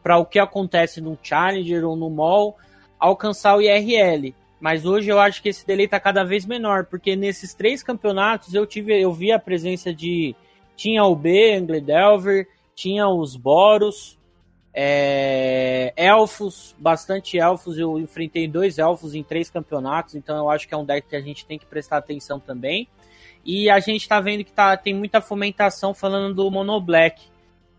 [0.02, 2.58] para o que acontece no Challenger ou no Mall
[3.00, 4.34] alcançar o IRL.
[4.60, 8.54] Mas hoje eu acho que esse delay está cada vez menor, porque nesses três campeonatos
[8.54, 10.36] eu tive, eu vi a presença de
[10.76, 14.18] tinha o B, Angle Delver, tinha os Boros,
[14.74, 17.78] é, elfos, bastante elfos.
[17.78, 21.16] Eu enfrentei dois elfos em três campeonatos, então eu acho que é um deck que
[21.16, 22.88] a gente tem que prestar atenção também.
[23.46, 27.22] E a gente tá vendo que tá, tem muita fomentação falando do Mono Black,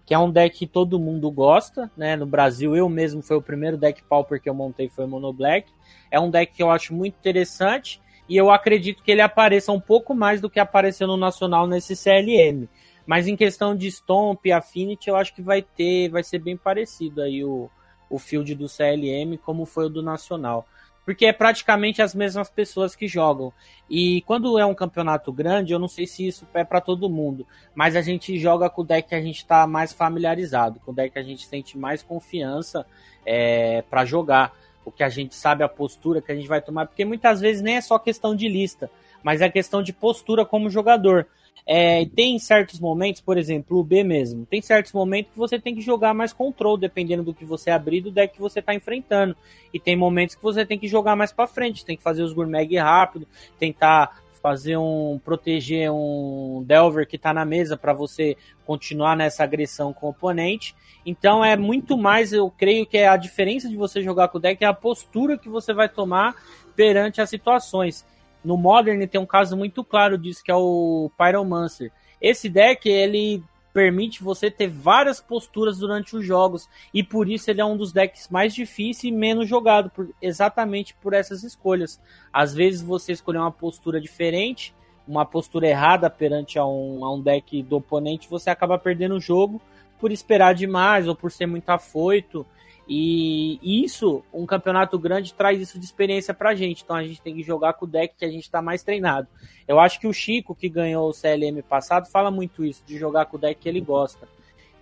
[0.06, 2.14] que é um deck que todo mundo gosta, né?
[2.14, 5.68] No Brasil, eu mesmo foi o primeiro deck Pauper que eu montei, foi Mono Black.
[6.10, 9.80] É um deck que eu acho muito interessante e eu acredito que ele apareça um
[9.80, 12.68] pouco mais do que apareceu no Nacional nesse CLM.
[13.06, 16.56] Mas em questão de Stomp e Affinity, eu acho que vai ter, vai ser bem
[16.56, 17.70] parecido aí o,
[18.10, 20.66] o field do CLM como foi o do Nacional.
[21.04, 23.52] Porque é praticamente as mesmas pessoas que jogam.
[23.88, 27.46] E quando é um campeonato grande, eu não sei se isso é para todo mundo,
[27.76, 30.94] mas a gente joga com o deck que a gente está mais familiarizado, com o
[30.94, 32.84] deck que a gente sente mais confiança
[33.24, 34.52] é, para jogar.
[34.84, 37.62] O que a gente sabe a postura que a gente vai tomar, porque muitas vezes
[37.62, 38.90] nem é só questão de lista,
[39.22, 41.26] mas é questão de postura como jogador.
[41.64, 45.74] É, tem certos momentos, por exemplo, o B mesmo, tem certos momentos que você tem
[45.74, 49.36] que jogar mais control, dependendo do que você abrir do deck que você está enfrentando.
[49.72, 52.32] E tem momentos que você tem que jogar mais para frente, tem que fazer os
[52.32, 53.26] gourmet rápido,
[53.58, 59.92] tentar fazer um proteger um Delver que está na mesa para você continuar nessa agressão
[59.92, 60.72] com o oponente.
[61.04, 64.40] Então é muito mais, eu creio que é a diferença de você jogar com o
[64.40, 66.36] deck é a postura que você vai tomar
[66.76, 68.06] perante as situações.
[68.46, 71.90] No Modern tem um caso muito claro disso, que é o Pyromancer.
[72.20, 77.60] Esse deck, ele permite você ter várias posturas durante os jogos e por isso ele
[77.60, 82.00] é um dos decks mais difíceis e menos jogado, por, exatamente por essas escolhas.
[82.32, 84.72] Às vezes você escolher uma postura diferente,
[85.08, 89.20] uma postura errada perante a um, a um deck do oponente, você acaba perdendo o
[89.20, 89.60] jogo
[89.98, 92.46] por esperar demais ou por ser muito afoito.
[92.88, 96.84] E isso, um campeonato grande traz isso de experiência pra gente.
[96.84, 99.26] Então a gente tem que jogar com o deck que a gente tá mais treinado.
[99.66, 103.26] Eu acho que o Chico, que ganhou o CLM passado, fala muito isso, de jogar
[103.26, 104.28] com o deck que ele gosta.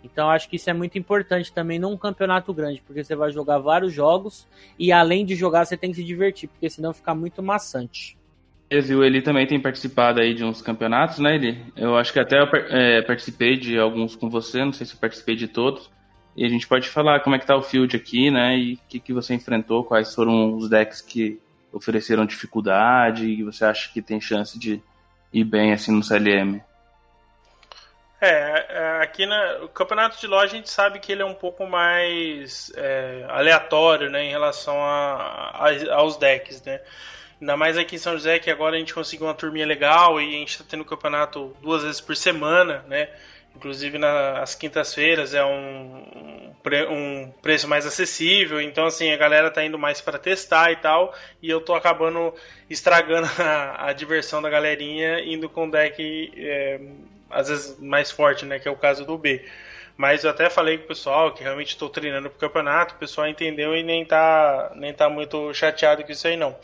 [0.05, 3.59] Então acho que isso é muito importante também num campeonato grande, porque você vai jogar
[3.59, 4.47] vários jogos
[4.79, 8.19] e além de jogar você tem que se divertir, porque senão fica muito maçante.
[8.71, 11.64] O Eli também tem participado aí de uns campeonatos, né, Eli?
[11.77, 15.37] Eu acho que até eu é, participei de alguns com você, não sei se participei
[15.37, 15.90] de todos.
[16.37, 18.57] E a gente pode falar como é que tá o field aqui, né?
[18.57, 21.40] E o que, que você enfrentou, quais foram os decks que
[21.73, 24.81] ofereceram dificuldade e você acha que tem chance de
[25.33, 26.61] ir bem assim no CLM.
[28.20, 31.66] É, é aqui no campeonato de loja a gente sabe que ele é um pouco
[31.66, 36.81] mais é, aleatório, né, em relação a, a, aos decks, né.
[37.40, 40.29] Ainda mais aqui em São José que agora a gente conseguiu uma turminha legal e
[40.37, 43.09] a gente está tendo campeonato duas vezes por semana, né.
[43.57, 46.05] Inclusive nas quintas-feiras é um,
[46.90, 51.14] um, preço mais acessível, então assim a galera tá indo mais para testar e tal,
[51.40, 52.35] e eu tô acabando
[52.69, 56.81] estragando a, a diversão da galerinha indo com deck é,
[57.31, 58.59] às vezes mais forte, né?
[58.59, 59.45] Que é o caso do B.
[59.97, 63.29] Mas eu até falei com o pessoal que realmente estou treinando pro campeonato, o pessoal
[63.29, 66.57] entendeu e nem tá, nem tá muito chateado com isso aí não.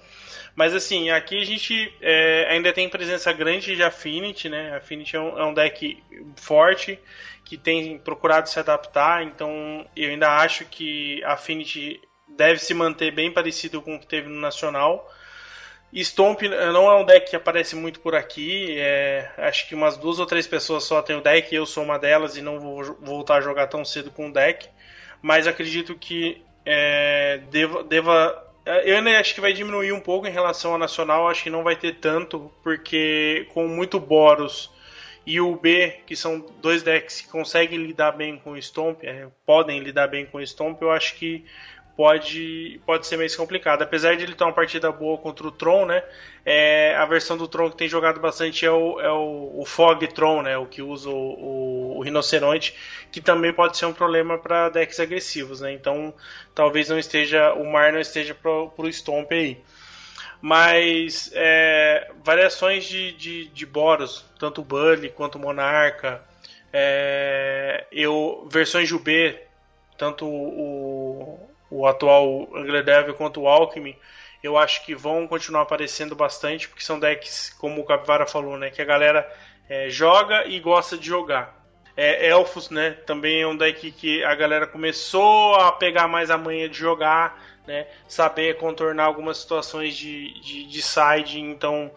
[0.54, 4.76] Mas assim, aqui a gente é, ainda tem presença grande de Affinity, né?
[4.76, 6.02] Affinity é um, é um, deck
[6.36, 6.98] forte
[7.44, 13.32] que tem procurado se adaptar, então eu ainda acho que Affinity deve se manter bem
[13.32, 15.08] parecido com o que teve no Nacional.
[15.92, 18.78] Stomp não é um deck que aparece muito por aqui.
[18.78, 21.52] É, acho que umas duas ou três pessoas só tem o deck.
[21.52, 24.68] Eu sou uma delas e não vou voltar a jogar tão cedo com o deck.
[25.20, 28.49] Mas acredito que é, deva, deva.
[28.64, 31.28] Eu ainda acho que vai diminuir um pouco em relação ao Nacional.
[31.28, 34.70] Acho que não vai ter tanto, porque com muito Boros
[35.26, 39.28] e o B, que são dois decks que conseguem lidar bem com o Stomp, é,
[39.44, 41.44] podem lidar bem com o Stomp, eu acho que
[42.00, 43.82] pode, pode ser meio complicado.
[43.82, 46.02] Apesar de ele ter uma partida boa contra o Tron, né?
[46.46, 50.06] É, a versão do Tron que tem jogado bastante é o, é o, o Fog
[50.06, 50.56] Tron, né?
[50.56, 52.74] O que usa o, o, o Rinoceronte,
[53.12, 55.74] que também pode ser um problema para decks agressivos, né?
[55.74, 56.14] Então
[56.54, 57.52] talvez não esteja.
[57.52, 59.62] O Mar não esteja pro, pro Stomp aí.
[60.40, 66.22] Mas é, variações de, de, de Boros, tanto o Bully quanto o Monarca,
[66.72, 69.38] é, eu, versões de UB,
[69.98, 73.96] tanto o, o atual Angler Devil quanto o Alchemy,
[74.42, 78.70] eu acho que vão continuar aparecendo bastante, porque são decks, como o Capivara falou, né,
[78.70, 79.30] que a galera
[79.68, 81.58] é, joga e gosta de jogar.
[81.96, 86.38] É, Elfos, né, também é um deck que a galera começou a pegar mais a
[86.38, 91.90] manha de jogar, né, saber contornar algumas situações de, de, de side, então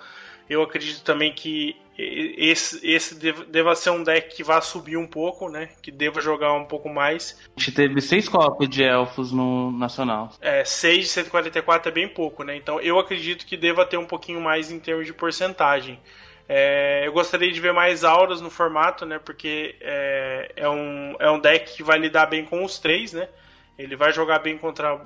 [0.50, 5.50] eu acredito também que esse, esse deva ser um deck que vá subir um pouco,
[5.50, 5.70] né?
[5.82, 7.40] Que deva jogar um pouco mais.
[7.56, 10.32] A gente teve seis cópias de elfos no Nacional.
[10.42, 12.56] É, 6 de 144 é bem pouco, né?
[12.56, 16.00] Então eu acredito que deva ter um pouquinho mais em termos de porcentagem.
[16.50, 19.20] É, eu gostaria de ver mais auras no formato, né?
[19.20, 23.30] Porque é, é, um, é um deck que vai lidar bem com os três, né?
[23.78, 25.00] Ele vai jogar bem contra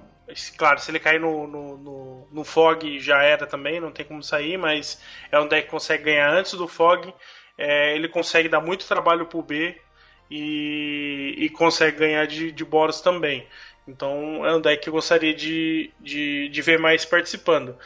[0.58, 4.22] Claro, se ele cair no, no, no, no, Fog já era também, não tem como
[4.22, 7.14] sair, mas é um deck que consegue ganhar antes do Fog.
[7.58, 9.80] É, ele consegue dar muito trabalho pro B
[10.30, 13.48] e, e consegue ganhar de, de Boros também.
[13.88, 17.78] Então é um deck que eu gostaria de, de, de ver mais participando.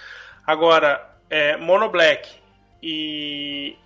[0.45, 2.27] Agora, é, Mono Black
[2.82, 3.77] e,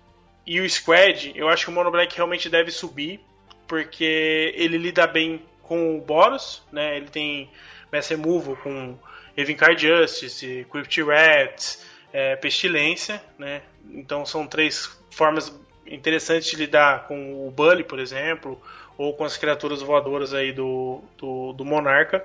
[0.46, 3.20] e o Squad, eu acho que o Mono Black realmente deve subir,
[3.68, 6.96] porque ele lida bem com o Boros, né?
[6.96, 7.50] Ele tem
[7.92, 8.98] Mass Removal com
[9.36, 13.62] Evincard Justice, Crypt Rats, é, Pestilência, né?
[13.90, 15.52] Então são três formas
[15.86, 18.60] interessantes de lidar com o Bully, por exemplo,
[18.98, 22.24] ou com as criaturas voadoras aí do, do, do Monarca.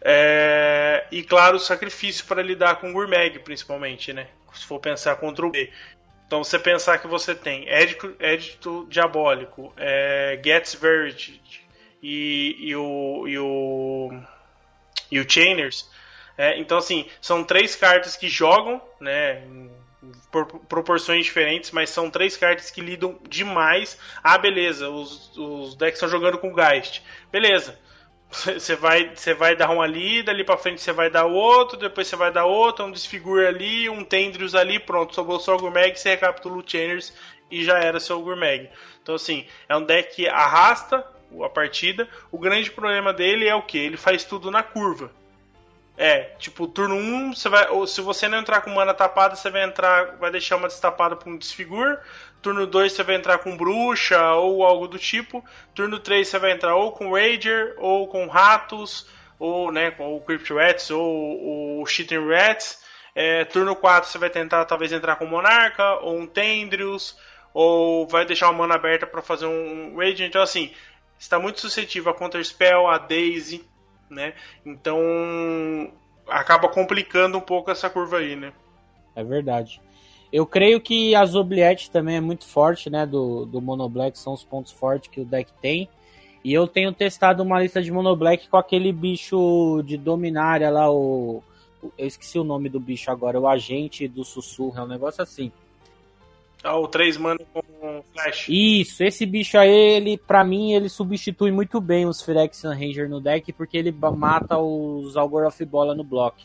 [0.00, 4.26] É, e claro, o sacrifício para lidar com o Gourmag, principalmente, né?
[4.52, 5.70] Se for pensar contra o B.
[6.26, 11.40] Então, você pensar que você tem Édito, Édito Diabólico, é, Gets Verity
[12.02, 14.10] e, e, o, e o
[15.12, 15.88] e o Chainers.
[16.38, 19.42] É, então, assim, são três cartas que jogam, né?
[20.32, 24.00] Por proporções diferentes, mas são três cartas que lidam demais.
[24.24, 27.02] Ah, beleza, os, os decks estão jogando com Geist.
[27.30, 27.78] Beleza.
[28.32, 32.08] Você vai, você vai dar um ali, dali pra frente você vai dar outro, depois
[32.08, 35.94] você vai dar outro, um desfigure ali, um Tendrius ali, pronto, sobrou só o Gourmag,
[35.94, 37.12] você recapitula o Chainers
[37.50, 38.70] e já era seu Gourmag.
[39.02, 41.04] Então, assim, é um deck que arrasta
[41.44, 42.08] a partida.
[42.30, 43.78] O grande problema dele é o que?
[43.78, 45.10] Ele faz tudo na curva.
[45.96, 49.50] É, tipo, turno 1, você vai, ou se você não entrar com mana tapada, você
[49.50, 51.98] vai entrar, vai deixar uma destapada para um desfigure.
[52.40, 55.44] Turno 2 você vai entrar com bruxa ou algo do tipo.
[55.74, 59.06] Turno 3 você vai entrar ou com Rager, ou com ratos,
[59.38, 62.82] ou né, com Crypt Rats, ou o Cheating Rats.
[63.14, 67.16] É, turno 4 você vai tentar talvez entrar com Monarca, ou um Tendrius,
[67.52, 70.26] ou vai deixar uma mana aberta para fazer um Rager.
[70.26, 70.72] Então assim,
[71.22, 73.64] está muito suscetível a Counterspell, a Daisy,
[74.10, 74.34] né?
[74.66, 75.00] Então
[76.26, 78.52] acaba complicando um pouco essa curva aí, né?
[79.14, 79.80] É verdade.
[80.32, 83.06] Eu creio que a Zobliette também é muito forte, né?
[83.06, 85.88] Do, do Mono Black, são os pontos fortes que o deck tem.
[86.44, 90.90] E eu tenho testado uma lista de Mono Black com aquele bicho de Dominária lá,
[90.90, 91.42] o.
[91.96, 95.52] Eu esqueci o nome do bicho agora, o agente do sussurro, é um negócio assim.
[96.64, 98.48] Ah, o 3 mana com flash.
[98.48, 103.20] Isso, esse bicho aí, ele, pra mim, ele substitui muito bem os Phyrexian Ranger no
[103.20, 106.40] deck, porque ele mata os Algor of Bola no bloco.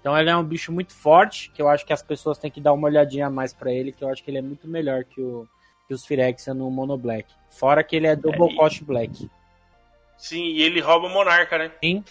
[0.00, 2.60] Então ele é um bicho muito forte, que eu acho que as pessoas têm que
[2.60, 5.04] dar uma olhadinha a mais para ele, que eu acho que ele é muito melhor
[5.04, 5.46] que, o,
[5.86, 7.32] que os Phyrexian no Mono Black.
[7.50, 9.30] Fora que ele é Double é, Cost Black.
[10.16, 11.70] Sim, e ele rouba o Monarca, né?
[11.82, 12.02] Sim.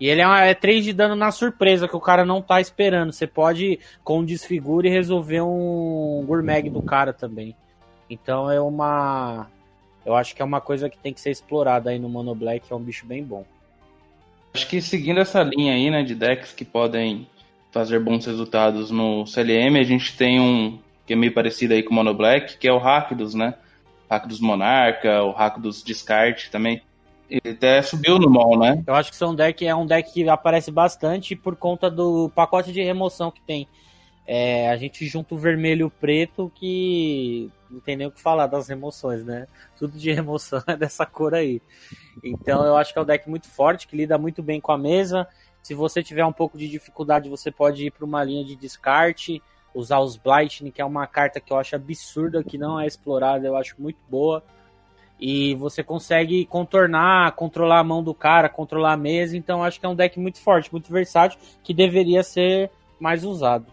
[0.00, 2.58] E ele é, uma, é 3 de dano na surpresa, que o cara não tá
[2.58, 3.12] esperando.
[3.12, 7.54] Você pode, com desfigure, resolver um Gourmag do cara também.
[8.08, 9.46] Então é uma.
[10.04, 12.72] Eu acho que é uma coisa que tem que ser explorada aí no Mono Black,
[12.72, 13.44] é um bicho bem bom.
[14.54, 17.28] Acho que seguindo essa linha aí, né, de decks que podem
[17.70, 21.90] fazer bons resultados no CLM, a gente tem um que é meio parecido aí com
[21.90, 23.54] o Mono Black, que é o Rakdos, né?
[24.10, 26.82] Rakdos Monarca, o Rakdos Descarte também.
[27.30, 28.82] Ele até subiu no mall, né?
[28.84, 32.72] Eu acho que são deck, é um deck que aparece bastante por conta do pacote
[32.72, 33.68] de remoção que tem.
[34.26, 38.20] É, a gente junta o vermelho e o preto que não tem nem o que
[38.20, 39.46] falar das remoções, né?
[39.78, 41.62] Tudo de remoção é dessa cor aí.
[42.22, 44.78] Então eu acho que é um deck muito forte, que lida muito bem com a
[44.78, 45.26] mesa.
[45.62, 49.40] Se você tiver um pouco de dificuldade, você pode ir para uma linha de descarte,
[49.72, 53.46] usar os Blightning, que é uma carta que eu acho absurda, que não é explorada,
[53.46, 54.42] eu acho muito boa
[55.20, 59.36] e você consegue contornar, controlar a mão do cara, controlar a mesa.
[59.36, 63.66] Então acho que é um deck muito forte, muito versátil, que deveria ser mais usado.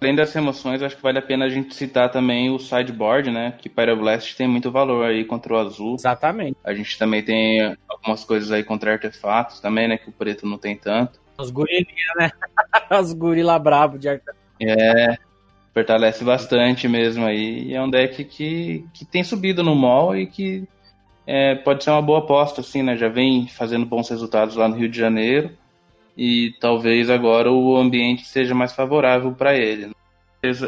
[0.00, 3.54] Além das remoções, acho que vale a pena a gente citar também o sideboard, né?
[3.58, 5.94] Que Pyroblast tem muito valor aí contra o azul.
[5.94, 6.58] Exatamente.
[6.62, 9.96] A gente também tem algumas coisas aí contra artefatos também, né?
[9.96, 11.18] Que o preto não tem tanto.
[11.38, 12.30] Os gorilinha, né?
[13.00, 14.38] Os gorila brabo de artefato.
[14.60, 15.16] É,
[15.74, 17.64] fortalece bastante mesmo aí.
[17.64, 20.66] E é um deck que, que tem subido no mall e que
[21.26, 22.96] é, pode ser uma boa aposta, assim, né?
[22.96, 25.50] Já vem fazendo bons resultados lá no Rio de Janeiro
[26.16, 29.88] e talvez agora o ambiente seja mais favorável para ele.
[29.88, 29.92] Né?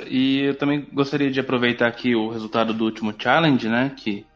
[0.09, 3.93] E eu também gostaria de aproveitar aqui o resultado do último challenge, né?
[3.97, 4.27] Que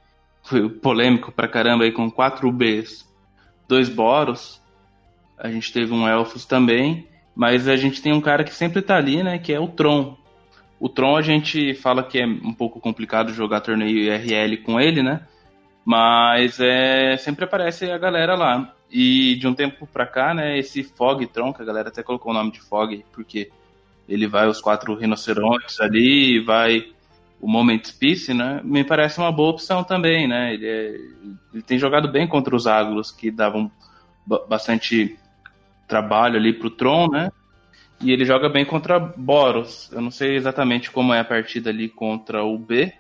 [0.43, 3.09] foi polêmico pra caramba aí com 4 Bs,
[3.67, 4.61] 2 Boros.
[5.39, 8.97] A gente teve um Elfos também, mas a gente tem um cara que sempre tá
[8.97, 9.39] ali, né?
[9.39, 10.20] Que é o Tron.
[10.81, 15.03] O Tron a gente fala que é um pouco complicado jogar torneio IRL com ele,
[15.03, 15.21] né?
[15.85, 18.75] Mas é, sempre aparece a galera lá.
[18.91, 22.33] E de um tempo pra cá, né, esse Fog Tron, que a galera até colocou
[22.33, 23.51] o nome de Fog, porque
[24.09, 26.89] ele vai os quatro rinocerontes ali, vai
[27.41, 28.61] o Moment Peace, né?
[28.65, 30.55] Me parece uma boa opção também, né?
[30.55, 30.89] Ele, é,
[31.53, 33.71] ele tem jogado bem contra os Águlos, que davam
[34.49, 35.19] bastante
[35.87, 37.31] trabalho ali pro Tron, né?
[38.03, 39.91] E ele joga bem contra Boros.
[39.93, 42.93] Eu não sei exatamente como é a partida ali contra o B,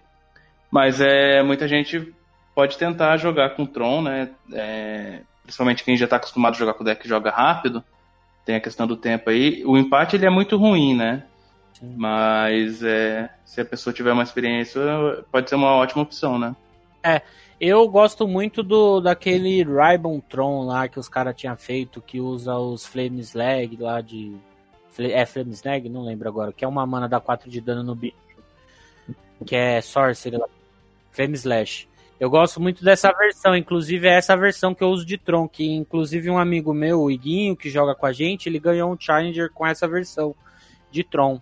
[0.70, 2.12] mas é muita gente
[2.55, 4.30] pode tentar jogar com Tron, né?
[4.53, 7.82] É, principalmente quem já está acostumado a jogar com o deck que joga rápido.
[8.44, 9.62] Tem a questão do tempo aí.
[9.64, 11.24] O empate ele é muito ruim, né?
[11.72, 11.94] Sim.
[11.96, 14.80] Mas é, se a pessoa tiver uma experiência,
[15.32, 16.55] pode ser uma ótima opção, né?
[17.03, 17.22] É,
[17.59, 22.55] eu gosto muito do daquele Ribon Tron lá que os caras tinham feito, que usa
[22.57, 24.34] os Flame Slag lá de
[25.01, 25.88] é Flame Snag?
[25.88, 26.53] Não lembro agora.
[26.53, 28.16] Que é uma mana dá 4 de dano no bicho.
[29.46, 30.38] Que é Sorcery.
[31.11, 31.88] Flame Slash.
[32.20, 35.64] Eu gosto muito dessa versão, inclusive é essa versão que eu uso de Tron, que
[35.64, 39.51] inclusive um amigo meu, o Iguinho, que joga com a gente, ele ganhou um Challenger
[39.51, 40.34] com essa versão
[40.90, 41.40] de Tron.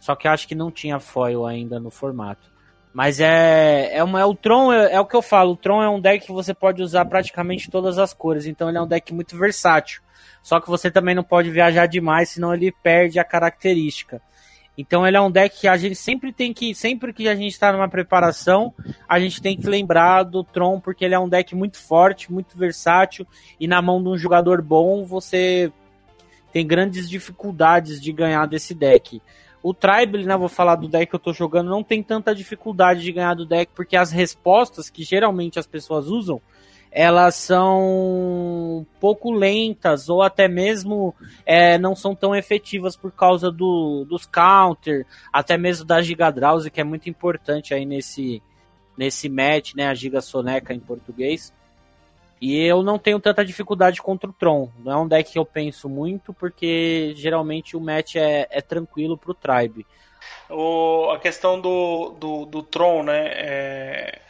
[0.00, 2.50] Só que acho que não tinha foil ainda no formato.
[2.90, 5.82] Mas é, é, uma, é o Tron, é, é, o que eu falo, o Tron
[5.82, 8.86] é um deck que você pode usar praticamente todas as cores, então ele é um
[8.88, 10.00] deck muito versátil.
[10.42, 14.20] Só que você também não pode viajar demais, senão ele perde a característica.
[14.78, 17.50] Então ele é um deck que a gente sempre tem que, sempre que a gente
[17.50, 18.72] está numa preparação,
[19.08, 22.56] a gente tem que lembrar do Tron, porque ele é um deck muito forte, muito
[22.56, 23.26] versátil,
[23.58, 25.72] e na mão de um jogador bom você
[26.52, 29.20] tem grandes dificuldades de ganhar desse deck.
[29.60, 33.02] O Tribal, né, vou falar do deck que eu tô jogando, não tem tanta dificuldade
[33.02, 36.40] de ganhar do deck, porque as respostas que geralmente as pessoas usam
[36.90, 41.14] elas são pouco lentas ou até mesmo
[41.44, 46.70] é, não são tão efetivas por causa do, dos counter, até mesmo da Giga Drowsy,
[46.70, 48.42] que é muito importante aí nesse,
[48.96, 51.52] nesse match, né, a Giga Soneca em português.
[52.40, 54.70] E eu não tenho tanta dificuldade contra o Tron.
[54.78, 59.18] Não é um deck que eu penso muito, porque geralmente o match é, é tranquilo
[59.18, 59.84] pro Tribe.
[60.48, 63.26] O, a questão do, do, do Tron, né?
[63.26, 64.20] É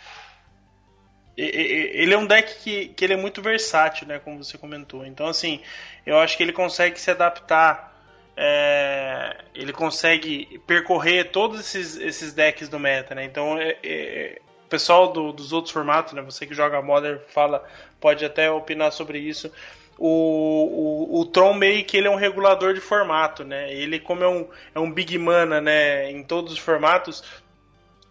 [1.38, 4.18] ele é um deck que, que ele é muito versátil, né?
[4.18, 5.06] Como você comentou.
[5.06, 5.60] Então, assim,
[6.04, 7.96] eu acho que ele consegue se adaptar.
[8.36, 13.24] É, ele consegue percorrer todos esses, esses decks do meta, né?
[13.24, 16.22] Então, é, é, o pessoal do, dos outros formatos, né?
[16.22, 17.64] Você que joga Modern fala,
[18.00, 19.52] pode até opinar sobre isso.
[19.96, 23.72] O, o, o Tron meio que ele é um regulador de formato, né?
[23.72, 26.10] Ele, como é um, é um Big Mana, né?
[26.10, 27.22] Em todos os formatos,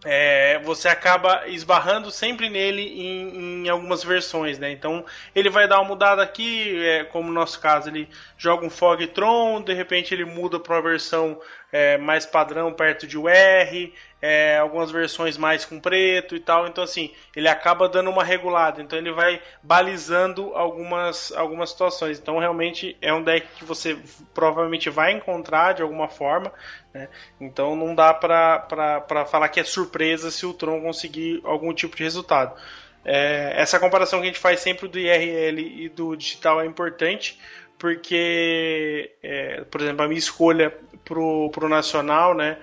[0.09, 4.71] é, você acaba esbarrando sempre nele em, em, algumas versões, né?
[4.71, 5.03] Então
[5.35, 9.05] ele vai dar uma mudada aqui, é, como no nosso caso, ele joga um Fog
[9.07, 11.37] Tron, de repente ele muda para uma versão
[11.73, 13.91] é, mais padrão perto de UR,
[14.21, 16.67] é, algumas versões mais com preto e tal.
[16.67, 18.81] Então, assim, ele acaba dando uma regulada.
[18.81, 22.19] Então, ele vai balizando algumas, algumas situações.
[22.19, 23.97] Então, realmente é um deck que você
[24.33, 26.51] provavelmente vai encontrar de alguma forma.
[26.93, 27.07] Né?
[27.39, 32.03] Então, não dá para falar que é surpresa se o Tron conseguir algum tipo de
[32.03, 32.59] resultado.
[33.05, 37.39] É, essa comparação que a gente faz sempre do IRL e do digital é importante,
[37.77, 42.57] porque, é, por exemplo, a minha escolha pro, pro Nacional, né?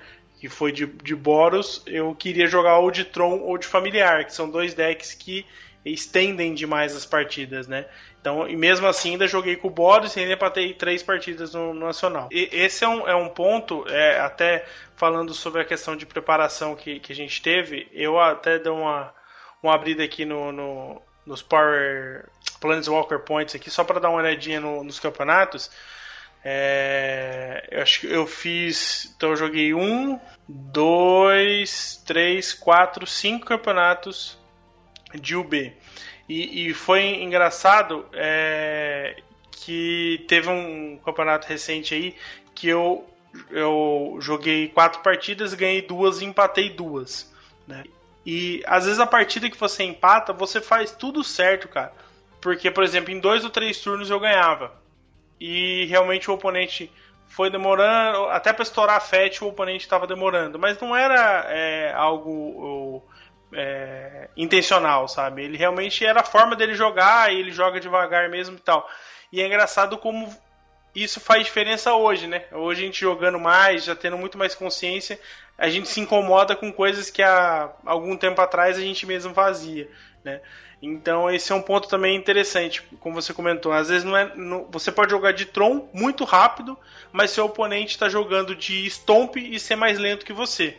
[0.45, 4.35] Que foi de, de Boros, eu queria jogar ou de Tron ou de Familiar, que
[4.35, 5.47] são dois decks que
[5.83, 7.87] estendem demais as partidas, né?
[8.21, 11.73] Então, e mesmo assim, ainda joguei com o Boros e ainda empatei três partidas no,
[11.73, 12.29] no Nacional.
[12.31, 14.67] E, esse é um, é um ponto, é, até
[14.97, 19.15] falando sobre a questão de preparação que, que a gente teve, eu até dou uma,
[19.63, 22.29] uma abrida aqui no, no nos Power
[22.61, 25.71] Planeswalker Points aqui, só para dar uma olhadinha no, nos campeonatos.
[26.45, 29.13] É, eu acho que eu fiz.
[29.17, 34.39] Então eu joguei um, dois, três, quatro, cinco campeonatos
[35.15, 35.73] de UB.
[36.29, 39.17] E, e foi engraçado é,
[39.51, 42.15] que teve um campeonato recente aí
[42.55, 43.09] que eu,
[43.51, 47.33] eu joguei quatro partidas, ganhei duas e empatei duas.
[47.67, 47.85] Né?
[48.25, 51.93] E às vezes a partida que você empata, você faz tudo certo, cara.
[52.41, 54.84] Porque, por exemplo, em dois ou três turnos eu ganhava
[55.41, 56.91] e realmente o oponente
[57.27, 61.93] foi demorando, até para estourar a FET o oponente estava demorando, mas não era é,
[61.93, 63.03] algo
[63.53, 65.43] é, intencional, sabe?
[65.43, 68.89] Ele realmente era a forma dele jogar, e ele joga devagar mesmo e tal.
[69.33, 70.33] E é engraçado como
[70.95, 72.45] isso faz diferença hoje, né?
[72.53, 75.19] Hoje a gente jogando mais, já tendo muito mais consciência,
[75.59, 79.89] a gente se incomoda com coisas que há algum tempo atrás a gente mesmo fazia,
[80.25, 80.41] né?
[80.85, 83.73] Então esse é um ponto também interessante, como você comentou.
[83.73, 86.79] Às vezes não é, não, você pode jogar de Tron muito rápido,
[87.11, 90.77] mas seu oponente está jogando de Stomp e ser mais lento que você,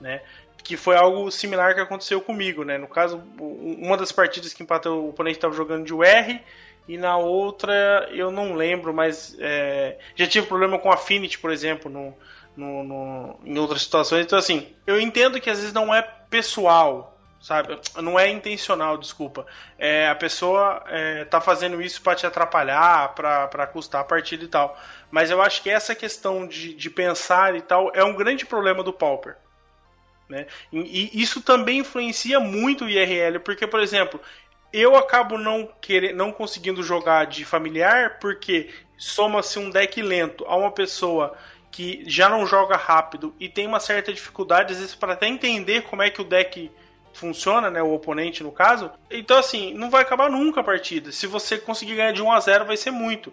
[0.00, 0.20] né?
[0.62, 2.76] Que foi algo similar que aconteceu comigo, né?
[2.76, 6.40] No caso, uma das partidas que empatou, o oponente estava jogando de UR
[6.86, 11.90] e na outra eu não lembro, mas é, já tive problema com Affinity, por exemplo,
[11.90, 12.14] no,
[12.54, 14.26] no, no, em outras situações.
[14.26, 17.78] Então assim, eu entendo que às vezes não é pessoal, sabe?
[17.96, 19.46] Não é intencional, desculpa.
[19.78, 24.48] É, a pessoa é, tá fazendo isso para te atrapalhar, para custar a partida e
[24.48, 24.78] tal.
[25.10, 28.82] Mas eu acho que essa questão de, de pensar e tal é um grande problema
[28.82, 29.36] do Pauper.
[30.28, 30.46] Né?
[30.72, 34.20] E, e isso também influencia muito o IRL, porque, por exemplo,
[34.72, 40.56] eu acabo não querer, não conseguindo jogar de familiar porque soma-se um deck lento a
[40.56, 41.36] uma pessoa
[41.70, 45.82] que já não joga rápido e tem uma certa dificuldade às vezes para até entender
[45.82, 46.70] como é que o deck
[47.18, 47.82] funciona, né?
[47.82, 48.90] O oponente, no caso.
[49.10, 51.12] Então, assim, não vai acabar nunca a partida.
[51.12, 53.32] Se você conseguir ganhar de 1 a 0 vai ser muito.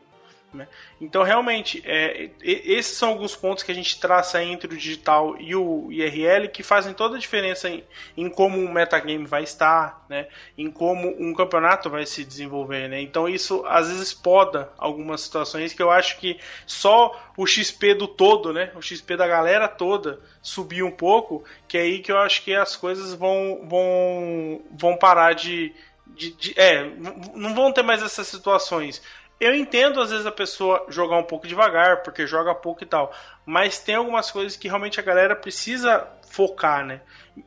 [0.55, 0.67] Né?
[0.99, 5.55] Então, realmente, é, esses são alguns pontos que a gente traça entre o digital e
[5.55, 7.83] o IRL que fazem toda a diferença em,
[8.15, 10.27] em como o metagame vai estar, né?
[10.57, 12.87] em como um campeonato vai se desenvolver.
[12.87, 13.01] Né?
[13.01, 18.07] Então, isso às vezes poda algumas situações que eu acho que só o XP do
[18.07, 18.71] todo, né?
[18.75, 22.53] o XP da galera toda, subir um pouco, que é aí que eu acho que
[22.53, 25.73] as coisas vão, vão, vão parar de,
[26.07, 26.89] de, de, é,
[27.33, 29.01] não vão ter mais essas situações.
[29.39, 33.13] Eu entendo às vezes a pessoa jogar um pouco devagar, porque joga pouco e tal,
[33.45, 37.01] mas tem algumas coisas que realmente a galera precisa focar, né?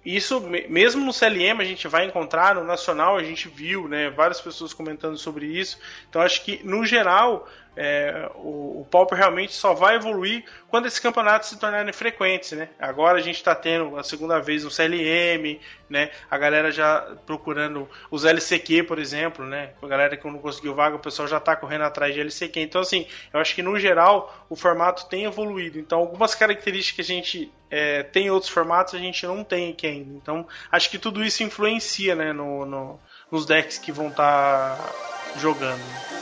[0.05, 4.11] Isso, mesmo no CLM, a gente vai encontrar, no Nacional a gente viu, né?
[4.11, 5.79] Várias pessoas comentando sobre isso.
[6.09, 7.49] Então, acho que, no geral,
[7.81, 12.71] é, o, o Pauper realmente só vai evoluir quando esses campeonatos se tornarem frequentes, né?
[12.77, 16.11] Agora a gente está tendo a segunda vez no CLM, né?
[16.29, 19.75] A galera já procurando os LCQ, por exemplo, né?
[19.81, 22.61] A galera que não conseguiu vaga, o pessoal já está correndo atrás de LCQ.
[22.61, 25.79] Então, assim, eu acho que no geral o formato tem evoluído.
[25.79, 29.71] Então, algumas características que a gente é, tem em outros formatos a gente não tem
[29.71, 30.17] aqui ainda.
[30.17, 32.33] Então, acho que tudo isso influencia, né?
[32.33, 33.01] No, no
[33.31, 36.18] nos decks que vão estar tá jogando.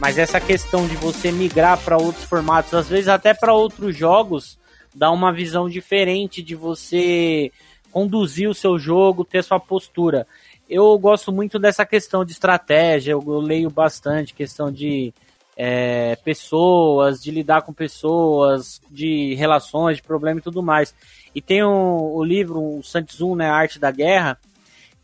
[0.00, 4.58] Mas essa questão de você migrar para outros formatos, às vezes até para outros jogos,
[4.94, 7.52] dá uma visão diferente de você
[7.92, 10.26] conduzir o seu jogo, ter sua postura.
[10.68, 15.12] Eu gosto muito dessa questão de estratégia, eu, eu leio bastante questão de
[15.54, 20.94] é, pessoas, de lidar com pessoas, de relações, de problema e tudo mais.
[21.34, 24.38] E tem o, o livro, o Sun né, Arte da Guerra,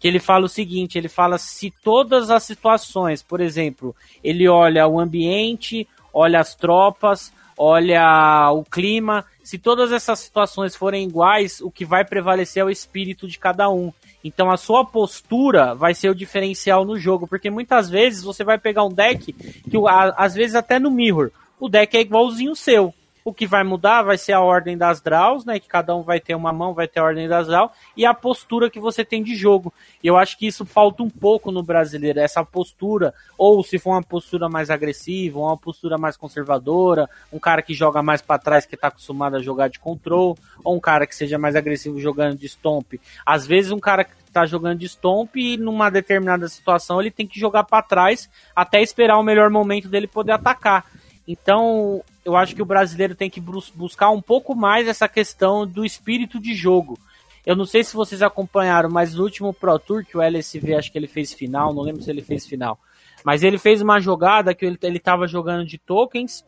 [0.07, 3.93] que ele fala o seguinte, ele fala se todas as situações, por exemplo,
[4.23, 11.09] ele olha o ambiente, olha as tropas, olha o clima, se todas essas situações forem
[11.09, 13.93] iguais, o que vai prevalecer é o espírito de cada um.
[14.23, 18.59] Então a sua postura vai ser o diferencial no jogo, porque muitas vezes você vai
[18.59, 19.77] pegar um deck que
[20.17, 22.95] às vezes até no mirror, o deck é igualzinho o seu.
[23.27, 25.59] O que vai mudar vai ser a ordem das draws, né?
[25.59, 28.15] Que cada um vai ter uma mão, vai ter a ordem das draws, e a
[28.15, 29.75] postura que você tem de jogo.
[30.01, 33.91] E eu acho que isso falta um pouco no brasileiro, essa postura, ou se for
[33.91, 38.65] uma postura mais agressiva, uma postura mais conservadora, um cara que joga mais para trás,
[38.65, 42.39] que tá acostumado a jogar de control, ou um cara que seja mais agressivo jogando
[42.39, 42.95] de stomp.
[43.27, 47.27] Às vezes um cara que tá jogando de stomp e numa determinada situação ele tem
[47.27, 50.85] que jogar para trás até esperar o melhor momento dele poder atacar.
[51.27, 55.85] Então, eu acho que o brasileiro tem que buscar um pouco mais essa questão do
[55.85, 56.99] espírito de jogo.
[57.47, 60.91] Eu não sei se vocês acompanharam, mas no último Pro Tour que o LSV acho
[60.91, 62.81] que ele fez final, não lembro se ele fez final.
[63.25, 66.45] Mas ele fez uma jogada que ele, ele tava jogando de tokens,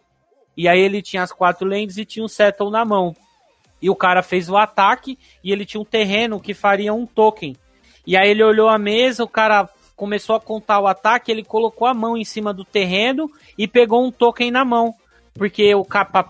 [0.56, 3.14] e aí ele tinha as quatro lentes e tinha um settle na mão.
[3.80, 7.54] E o cara fez o ataque e ele tinha um terreno que faria um token.
[8.04, 11.86] E aí ele olhou a mesa, o cara começou a contar o ataque, ele colocou
[11.86, 14.92] a mão em cima do terreno e pegou um token na mão.
[15.38, 15.86] Porque o,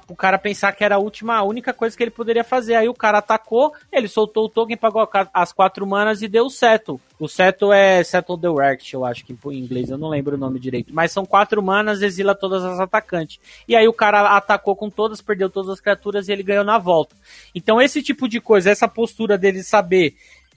[0.08, 2.74] o cara pensar que era a última, a única coisa que ele poderia fazer.
[2.74, 6.50] Aí o cara atacou, ele soltou o token, pagou as quatro manas e deu o
[6.50, 7.00] settle.
[7.18, 10.38] O settle é Settle the Work, eu acho que em inglês, eu não lembro o
[10.38, 10.94] nome direito.
[10.94, 13.40] Mas são quatro manas, exila todas as atacantes.
[13.66, 16.78] E aí o cara atacou com todas, perdeu todas as criaturas e ele ganhou na
[16.78, 17.16] volta.
[17.54, 20.14] Então esse tipo de coisa, essa postura dele saber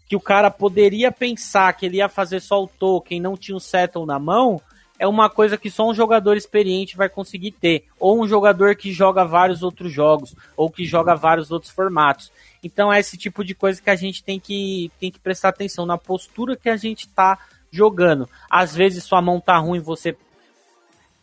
[0.08, 3.62] que o cara poderia pensar que ele ia fazer só o token, não tinha o
[3.62, 4.62] settle na mão,
[5.02, 8.93] é uma coisa que só um jogador experiente vai conseguir ter, ou um jogador que
[8.93, 12.32] joga vários outros jogos, ou que joga vários outros formatos.
[12.64, 15.88] Então é esse tipo de coisa que a gente tem que, tem que prestar atenção
[15.88, 17.39] na postura que a gente está
[17.72, 18.30] jogando.
[18.47, 20.16] Às vezes sua mão tá ruim, você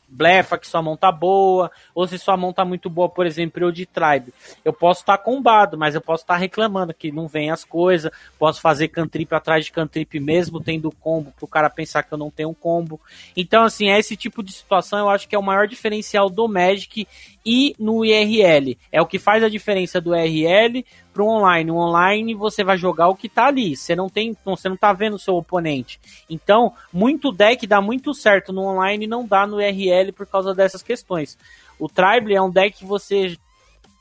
[0.08, 3.62] blefa que sua mão tá boa, ou se sua mão tá muito boa, por exemplo,
[3.62, 4.32] eu de tribe.
[4.64, 7.64] Eu posso estar tá combado, mas eu posso estar tá reclamando que não vem as
[7.64, 12.18] coisas, posso fazer cantrip atrás de cantrip mesmo tendo combo, pro cara pensar que eu
[12.18, 13.00] não tenho um combo.
[13.36, 16.48] Então, assim, é esse tipo de situação eu acho que é o maior diferencial do
[16.48, 17.06] Magic
[17.50, 18.76] e no IRL.
[18.92, 20.84] É o que faz a diferença do IRL
[21.14, 21.70] pro online.
[21.70, 23.74] O online você vai jogar o que tá ali.
[23.74, 25.98] Você não tem, você não tá vendo o seu oponente.
[26.28, 30.54] Então, muito deck dá muito certo no online e não dá no IRL por causa
[30.54, 31.38] dessas questões.
[31.78, 33.38] O Tribal é um deck que você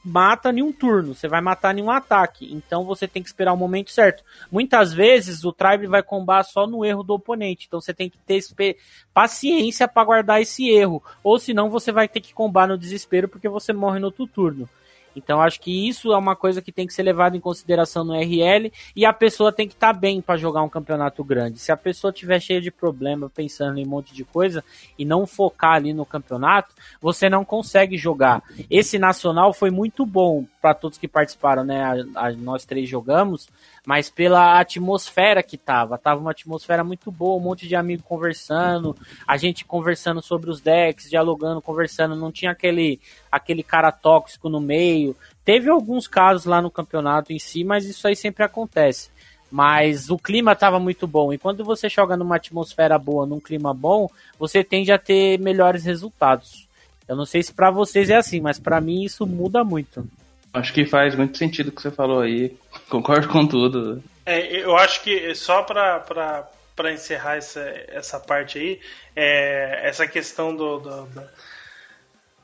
[0.07, 2.51] mata em um turno, você vai matar em um ataque.
[2.53, 4.23] Então você tem que esperar o momento certo.
[4.49, 7.65] Muitas vezes o Tribe vai combar só no erro do oponente.
[7.67, 8.77] Então você tem que ter
[9.13, 11.03] paciência para guardar esse erro.
[11.23, 14.69] Ou senão você vai ter que combar no desespero porque você morre no outro turno.
[15.18, 18.13] Então acho que isso é uma coisa que tem que ser levado em consideração no
[18.13, 21.59] RL e a pessoa tem que estar tá bem para jogar um campeonato grande.
[21.59, 24.63] Se a pessoa tiver cheia de problema, pensando em um monte de coisa
[24.97, 28.43] e não focar ali no campeonato, você não consegue jogar.
[28.70, 31.82] Esse nacional foi muito bom para todos que participaram, né?
[32.15, 33.47] A, a, nós três jogamos,
[33.86, 35.97] mas pela atmosfera que tava.
[35.97, 38.95] Tava uma atmosfera muito boa, um monte de amigo conversando,
[39.26, 42.99] a gente conversando sobre os decks, dialogando, conversando, não tinha aquele
[43.32, 45.06] aquele cara tóxico no meio.
[45.45, 49.09] Teve alguns casos lá no campeonato em si, mas isso aí sempre acontece.
[49.49, 51.31] Mas o clima estava muito bom.
[51.31, 55.85] E quando você joga numa atmosfera boa, num clima bom, você tende a ter melhores
[55.85, 56.67] resultados.
[57.07, 60.05] Eu não sei se para vocês é assim, mas para mim isso muda muito.
[60.53, 62.57] Acho que faz muito sentido o que você falou aí.
[62.89, 64.03] Concordo com tudo.
[64.25, 66.49] É, eu acho que só para
[66.91, 68.81] encerrar essa, essa parte aí,
[69.15, 71.23] é, essa questão do, do, do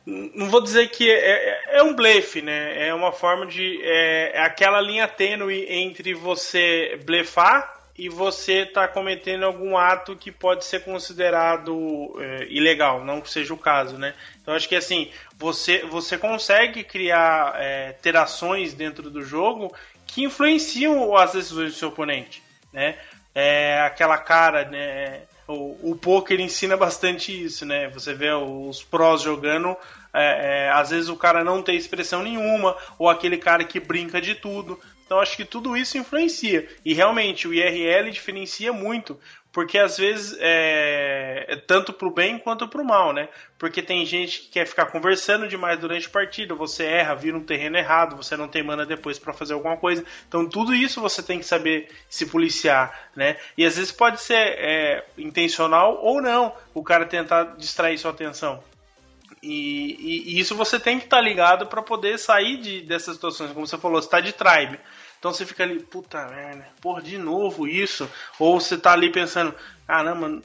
[0.05, 2.87] não vou dizer que é, é, é, um blefe, né?
[2.87, 3.79] É uma forma de.
[3.83, 10.31] É, é, aquela linha tênue entre você blefar e você tá cometendo algum ato que
[10.31, 14.13] pode ser considerado é, ilegal, não que seja o caso, né?
[14.41, 19.73] Então acho que assim, você, você consegue criar é, ter ações dentro do jogo
[20.05, 22.43] que influenciam as decisões do seu oponente,
[22.73, 22.97] né?
[23.33, 25.21] É aquela cara, né?
[25.47, 27.89] O, o poker ensina bastante isso, né?
[27.89, 29.75] Você vê os prós jogando,
[30.13, 34.21] é, é, às vezes o cara não tem expressão nenhuma, ou aquele cara que brinca
[34.21, 34.79] de tudo.
[35.05, 36.67] Então acho que tudo isso influencia.
[36.83, 39.19] E realmente o IRL diferencia muito,
[39.53, 43.29] porque às vezes é, é tanto pro bem quanto pro mal, né?
[43.59, 47.43] Porque tem gente que quer ficar conversando demais durante a partida, você erra, vira um
[47.43, 50.03] terreno errado, você não tem mana depois para fazer alguma coisa.
[50.27, 53.37] Então tudo isso você tem que saber se policiar, né?
[53.55, 58.63] E às vezes pode ser é, intencional ou não, o cara tentar distrair sua atenção.
[59.43, 63.15] E, e, e isso você tem que estar tá ligado para poder sair de, dessas
[63.15, 64.79] situações, como você falou, você tá de tribe.
[65.23, 68.11] Então você fica ali, puta merda, porra, de novo isso.
[68.37, 69.55] Ou você tá ali pensando,
[69.87, 70.41] caramba,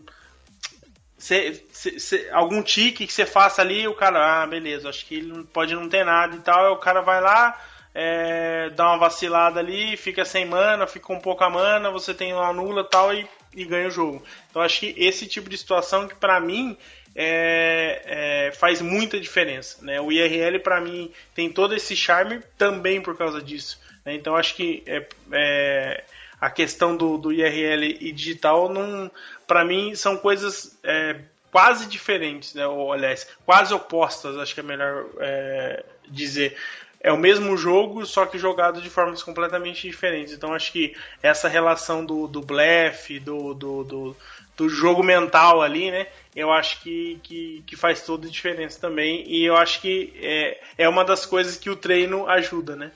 [1.19, 5.17] cê, cê, cê, algum tique que você faça ali, o cara, ah, beleza, acho que
[5.17, 6.65] ele pode não ter nada e tal.
[6.65, 7.61] Aí o cara vai lá,
[7.93, 12.53] é, dá uma vacilada ali, fica sem mana, fica com pouca mana, você tem uma
[12.53, 13.27] nula tal e,
[13.57, 14.23] e ganha o jogo.
[14.49, 16.79] Então acho que esse tipo de situação que para mim
[17.17, 18.03] é,
[18.47, 19.85] é, faz muita diferença.
[19.85, 20.01] Né?
[20.01, 23.88] O IRL para mim tem todo esse charme também por causa disso.
[24.09, 24.15] Né?
[24.15, 26.05] Então acho que é, é
[26.41, 29.11] a questão do, do, IRL e digital não,
[29.47, 31.17] para mim são coisas é,
[31.51, 32.67] quase diferentes, né?
[32.67, 36.57] Ou, aliás, quase opostas, acho que é melhor é, dizer
[37.01, 40.33] é o mesmo jogo, só que jogado de formas completamente diferentes.
[40.33, 44.17] Então acho que essa relação do, do blefe, do, do, do,
[44.57, 46.09] do, jogo mental ali, né?
[46.35, 49.25] Eu acho que, que, que, faz toda a diferença também.
[49.29, 52.91] E eu acho que é, é uma das coisas que o treino ajuda, né?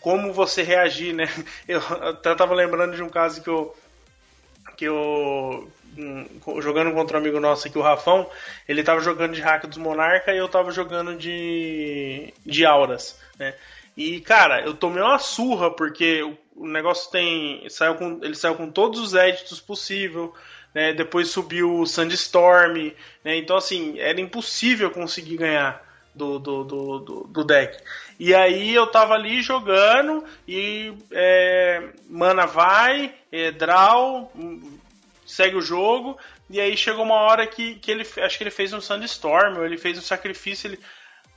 [0.00, 1.28] Como você reagir, né?
[1.68, 3.76] Eu até tava lembrando de um caso que eu.
[4.76, 5.70] Que eu
[6.60, 8.30] jogando contra um amigo nosso aqui, o Rafão,
[8.66, 13.54] ele tava jogando de hack dos Monarca e eu tava jogando de, de Auras, né?
[13.96, 16.22] E, cara, eu tomei uma surra, porque
[16.56, 17.68] o, negócio tem.
[17.68, 20.34] Saiu com, ele saiu com todos os éditos possível,
[20.74, 20.92] né?
[20.92, 22.92] Depois subiu o Sandstorm,
[23.24, 23.36] né?
[23.36, 25.84] Então, assim, era impossível conseguir ganhar
[26.14, 27.76] do, do, do, do, do deck.
[28.20, 34.30] E aí eu tava ali jogando e é, mana vai, é, draw,
[35.26, 36.18] segue o jogo,
[36.50, 39.64] e aí chegou uma hora que, que ele, acho que ele fez um Sandstorm, ou
[39.64, 40.78] ele fez um sacrifício, ele...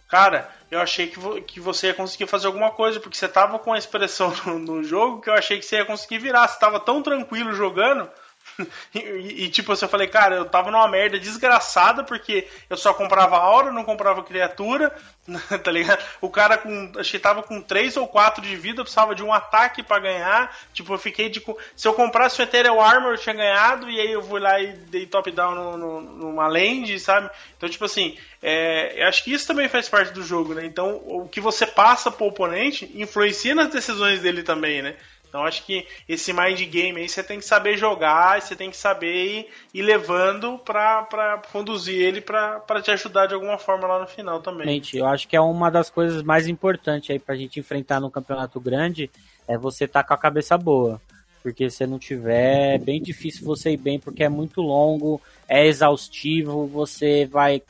[0.10, 3.58] Cara, eu achei que, vo, que você ia conseguir fazer alguma coisa, porque você tava
[3.60, 6.50] com a expressão no, no jogo que eu achei que você ia conseguir virar.
[6.50, 8.10] Você tava tão tranquilo jogando
[8.94, 12.94] e, e, tipo assim, eu falei, cara, eu tava numa merda desgraçada porque eu só
[12.94, 14.94] comprava aura, não comprava criatura,
[15.64, 16.04] tá ligado?
[16.22, 16.92] O cara com.
[16.98, 20.56] Acho que tava com 3 ou 4 de vida, precisava de um ataque para ganhar.
[20.74, 21.44] Tipo, eu fiquei de.
[21.76, 24.74] Se eu comprasse o Ethereal Armor, eu tinha ganhado, e aí eu fui lá e
[24.74, 27.30] dei top-down no, no, numa land, sabe?
[27.58, 30.66] Então, tipo assim, é, eu acho que isso também faz parte do jogo, né?
[30.66, 34.96] Então, o que você passa pro oponente influencia nas decisões dele também, né?
[35.34, 38.78] Então acho que esse mind game aí você tem que saber jogar, você tem que
[38.78, 44.42] saber ir, levando para conduzir ele para te ajudar de alguma forma lá no final
[44.42, 44.80] também.
[44.94, 48.60] Eu acho que é uma das coisas mais importantes aí pra gente enfrentar no campeonato
[48.60, 49.10] grande
[49.48, 51.02] é você estar tá com a cabeça boa.
[51.42, 55.20] Porque se não tiver, é bem difícil você ir bem, porque é muito longo,
[55.50, 57.64] é exaustivo, você vai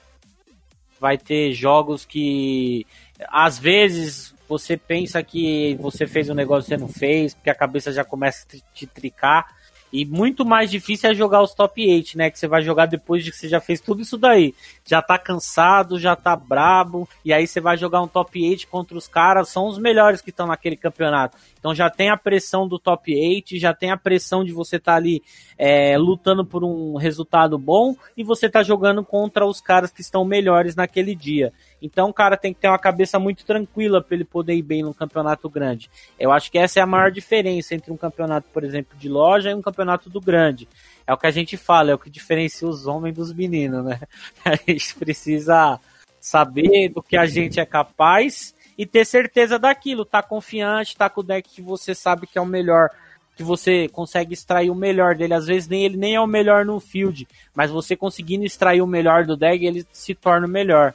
[0.99, 2.86] vai ter jogos que
[3.30, 7.56] às vezes você pensa que você fez um negócio que você não fez, porque a
[7.56, 9.48] cabeça já começa a te tricar.
[9.94, 12.32] E muito mais difícil é jogar os top 8, né?
[12.32, 14.56] Que você vai jogar depois de que você já fez tudo isso daí.
[14.84, 18.98] Já tá cansado, já tá brabo, e aí você vai jogar um top 8 contra
[18.98, 21.38] os caras, são os melhores que estão naquele campeonato.
[21.60, 24.94] Então já tem a pressão do top 8, já tem a pressão de você estar
[24.94, 25.22] tá ali
[25.60, 30.26] é, lutando por um resultado bom, e você tá jogando contra os caras que estão
[30.26, 31.54] melhores naquele dia.
[31.84, 34.82] Então o cara tem que ter uma cabeça muito tranquila para ele poder ir bem
[34.82, 35.90] no campeonato grande.
[36.18, 39.52] Eu acho que essa é a maior diferença entre um campeonato, por exemplo, de loja
[39.52, 40.66] e um campeonato do grande.
[41.06, 44.00] É o que a gente fala, é o que diferencia os homens dos meninos, né?
[44.46, 45.78] A gente precisa
[46.22, 51.20] saber do que a gente é capaz e ter certeza daquilo, tá confiante, tá com
[51.20, 52.90] o deck que você sabe que é o melhor
[53.36, 55.34] que você consegue extrair o melhor dele.
[55.34, 58.88] Às vezes nem ele nem é o melhor no field, mas você conseguindo extrair o
[58.88, 60.94] melhor do deck, ele se torna o melhor.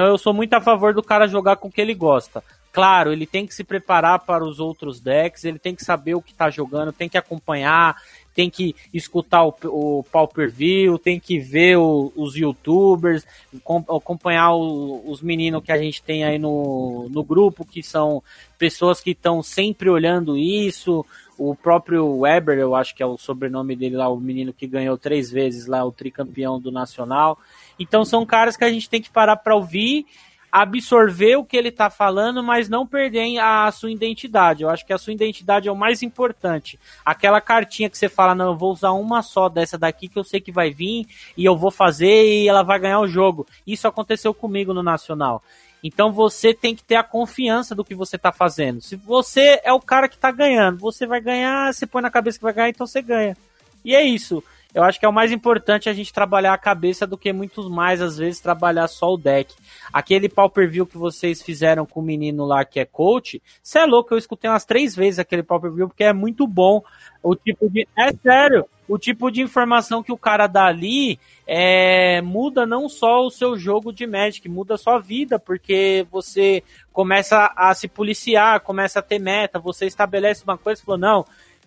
[0.00, 2.42] Então eu sou muito a favor do cara jogar com o que ele gosta.
[2.72, 6.22] Claro, ele tem que se preparar para os outros decks, ele tem que saber o
[6.22, 8.00] que está jogando, tem que acompanhar,
[8.34, 13.26] tem que escutar o, o pau per view, tem que ver o, os youtubers,
[13.62, 18.22] com, acompanhar o, os meninos que a gente tem aí no, no grupo, que são
[18.58, 21.04] pessoas que estão sempre olhando isso.
[21.42, 24.98] O próprio Weber, eu acho que é o sobrenome dele lá, o menino que ganhou
[24.98, 27.38] três vezes lá, o tricampeão do Nacional.
[27.78, 30.04] Então são caras que a gente tem que parar para ouvir,
[30.52, 34.64] absorver o que ele está falando, mas não perder a sua identidade.
[34.64, 36.78] Eu acho que a sua identidade é o mais importante.
[37.02, 40.24] Aquela cartinha que você fala, não, eu vou usar uma só dessa daqui que eu
[40.24, 41.06] sei que vai vir
[41.38, 43.46] e eu vou fazer e ela vai ganhar o jogo.
[43.66, 45.42] Isso aconteceu comigo no Nacional.
[45.82, 48.80] Então você tem que ter a confiança do que você está fazendo.
[48.80, 52.38] Se você é o cara que está ganhando, você vai ganhar, você põe na cabeça
[52.38, 53.36] que vai ganhar, então você ganha.
[53.84, 54.42] E é isso
[54.74, 57.68] eu acho que é o mais importante a gente trabalhar a cabeça do que muitos
[57.68, 59.54] mais, às vezes, trabalhar só o deck.
[59.92, 63.80] Aquele pau per view que vocês fizeram com o menino lá que é coach, você
[63.80, 66.82] é louco, eu escutei umas três vezes aquele pau per view porque é muito bom.
[67.22, 67.86] O tipo de.
[67.98, 73.26] É sério, o tipo de informação que o cara dá ali é, muda não só
[73.26, 76.62] o seu jogo de Magic, muda a sua vida, porque você
[76.92, 81.24] começa a se policiar, começa a ter meta, você estabelece uma coisa e falou, não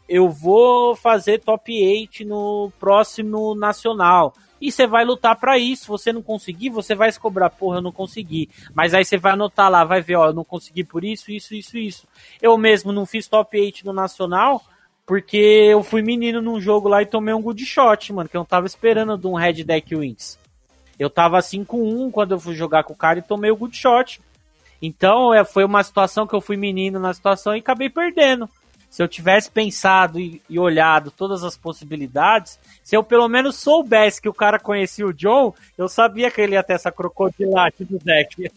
[0.08, 4.34] eu vou fazer top 8 no próximo nacional.
[4.62, 5.84] e você vai lutar para isso.
[5.84, 8.50] Se você não conseguir, você vai se cobrar, porra, eu não consegui.
[8.74, 11.54] Mas aí você vai anotar lá, vai ver, ó, eu não consegui por isso, isso,
[11.54, 12.08] isso, isso.
[12.42, 14.64] Eu mesmo não fiz top 8 no Nacional,
[15.06, 18.40] porque eu fui menino num jogo lá e tomei um good shot, mano, que eu
[18.40, 20.40] não tava esperando de um Red Deck Wins.
[20.98, 24.22] Eu tava 5-1 quando eu fui jogar com o cara e tomei o good shot.
[24.82, 28.50] Então, é, foi uma situação que eu fui menino na situação e acabei perdendo
[28.94, 34.22] se eu tivesse pensado e, e, olhado todas as possibilidades, se eu pelo menos soubesse
[34.22, 37.98] que o cara conhecia o John, eu sabia que ele ia ter essa crocodilate do
[37.98, 38.52] deck.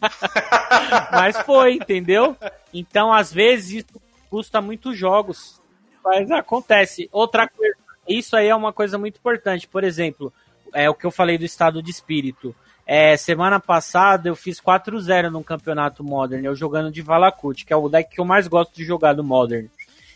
[1.12, 2.34] Mas foi, entendeu?
[2.72, 5.60] Então, às vezes, isso custa muitos jogos.
[6.02, 7.06] Mas acontece.
[7.12, 7.76] Outra coisa,
[8.08, 9.68] isso aí é uma coisa muito importante.
[9.68, 10.32] Por exemplo,
[10.72, 12.56] é o que eu falei do estado de espírito.
[12.86, 17.76] É, semana passada eu fiz 4-0 num campeonato Modern, eu jogando de Valakut, que é
[17.76, 19.66] o deck que eu mais gosto de jogar do Modern.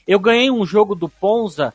[0.07, 1.73] Eu ganhei um jogo do Ponza,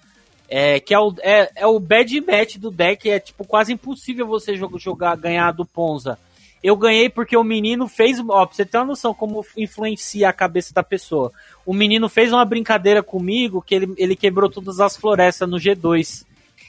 [0.47, 4.27] é, que é o, é, é o bad match do deck, é tipo quase impossível
[4.27, 6.17] você jogar, ganhar do Ponza.
[6.63, 8.19] Eu ganhei porque o menino fez.
[8.21, 11.29] Ó, pra você ter uma noção como influencia a cabeça da pessoa.
[11.65, 16.25] O menino fez uma brincadeira comigo que ele, ele quebrou todas as florestas no G2.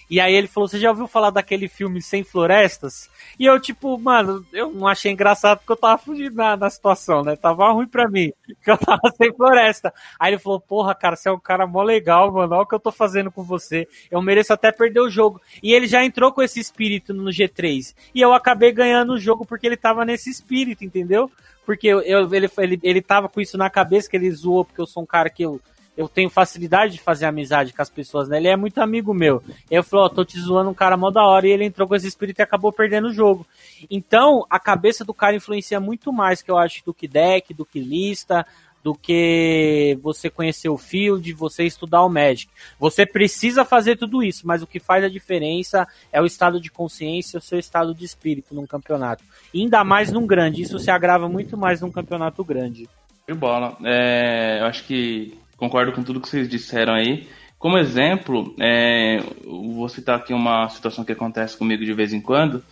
[0.09, 3.11] E aí ele falou: Você já ouviu falar daquele filme Sem Florestas?
[3.39, 7.23] E eu, tipo, mano, eu não achei engraçado porque eu tava fugindo na, na situação,
[7.23, 7.37] né?
[7.37, 9.93] Tava ruim pra mim, porque eu tava sem floresta.
[10.19, 12.55] Aí ele falou: Porra, cara, você é um cara mó legal, mano.
[12.55, 13.89] Olha o que eu tô fazendo com você.
[14.11, 15.41] Eu mereço até perder o jogo.
[15.63, 17.95] E ele já entrou com esse espírito no G3.
[18.15, 21.31] E eu acabei ganhando o jogo porque ele tava nesse espírito, entendeu?
[21.65, 24.81] Porque eu, eu ele, ele, ele tava com isso na cabeça, que ele zoou porque
[24.81, 25.61] eu sou um cara que eu
[25.97, 28.39] eu tenho facilidade de fazer amizade com as pessoas, né?
[28.39, 29.43] Ele é muito amigo meu.
[29.71, 31.87] Eu falei, ó, oh, tô te zoando um cara mó da hora, e ele entrou
[31.87, 33.47] com esse espírito e acabou perdendo o jogo.
[33.91, 37.65] Então, a cabeça do cara influencia muito mais, que eu acho, do que deck, do
[37.65, 38.45] que lista,
[38.83, 42.53] do que você conhecer o field, você estudar o Magic.
[42.79, 46.71] Você precisa fazer tudo isso, mas o que faz a diferença é o estado de
[46.71, 49.25] consciência, o seu estado de espírito num campeonato.
[49.55, 52.87] E ainda mais num grande, isso se agrava muito mais num campeonato grande.
[53.27, 53.79] De bola.
[53.83, 57.27] É, eu acho que concordo com tudo que vocês disseram aí.
[57.59, 62.63] Como exemplo, é, vou citar aqui uma situação que acontece comigo de vez em quando,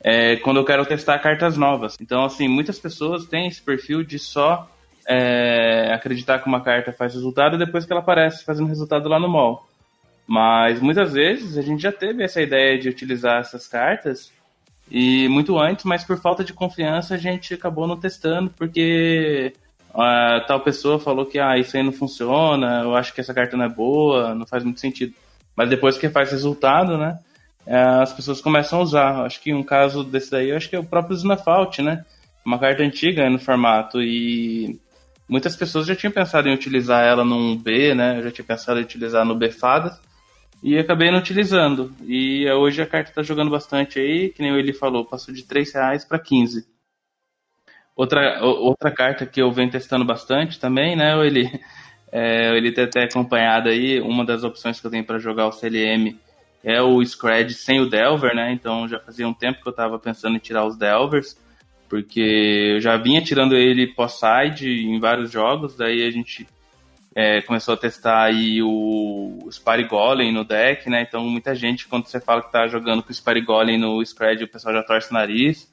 [0.00, 1.96] é, quando eu quero testar cartas novas.
[2.00, 4.68] Então, assim, muitas pessoas têm esse perfil de só
[5.06, 9.28] é, acreditar que uma carta faz resultado depois que ela aparece fazendo resultado lá no
[9.28, 9.68] mall.
[10.26, 14.32] Mas muitas vezes a gente já teve essa ideia de utilizar essas cartas
[14.90, 19.52] e muito antes, mas por falta de confiança a gente acabou não testando porque
[19.94, 23.56] uh, tal pessoa falou que ah, isso aí não funciona, eu acho que essa carta
[23.56, 25.14] não é boa, não faz muito sentido.
[25.56, 27.18] Mas depois que faz resultado, né,
[27.66, 29.24] uh, as pessoas começam a usar.
[29.24, 32.04] Acho que um caso desse daí, acho que é o próprio Znafault, né,
[32.44, 34.78] uma carta antiga no formato e
[35.28, 38.80] muitas pessoas já tinham pensado em utilizar ela num B, né, eu já tinha pensado
[38.80, 39.98] em utilizar no B Fadas,
[40.62, 41.92] e acabei não utilizando.
[42.06, 45.44] E hoje a carta está jogando bastante aí, que nem o Eli falou, passou de
[45.44, 46.73] 3 reais para 15.
[47.96, 51.14] Outra, outra carta que eu venho testando bastante também, né?
[51.24, 51.48] Ele,
[52.10, 55.52] é, ele tem até acompanhado aí, uma das opções que eu tenho para jogar o
[55.52, 56.18] CLM
[56.64, 58.52] é o Scred sem o Delver, né?
[58.52, 61.36] Então já fazia um tempo que eu estava pensando em tirar os Delvers,
[61.88, 66.48] porque eu já vinha tirando ele pós-side em vários jogos, daí a gente
[67.14, 71.02] é, começou a testar aí o Spare Golem no deck, né?
[71.02, 74.42] Então muita gente, quando você fala que tá jogando com o Spare Golem no Scred,
[74.42, 75.72] o pessoal já torce o nariz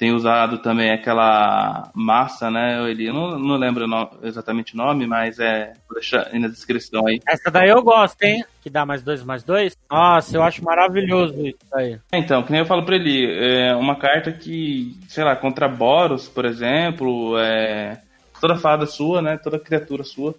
[0.00, 2.90] tem usado também aquela massa, né?
[2.90, 3.84] Ele, eu não, não lembro
[4.22, 5.74] exatamente o nome, mas é.
[5.86, 7.20] Vou deixar aí na descrição aí.
[7.28, 8.42] Essa daí eu gosto, hein?
[8.62, 9.76] Que dá mais dois, mais dois.
[9.90, 11.98] Nossa, eu acho maravilhoso isso aí.
[12.14, 16.30] Então, que nem eu falo pra ele, é uma carta que, sei lá, contra Boros,
[16.30, 18.00] por exemplo, é,
[18.40, 19.36] toda fada sua, né?
[19.36, 20.34] Toda criatura sua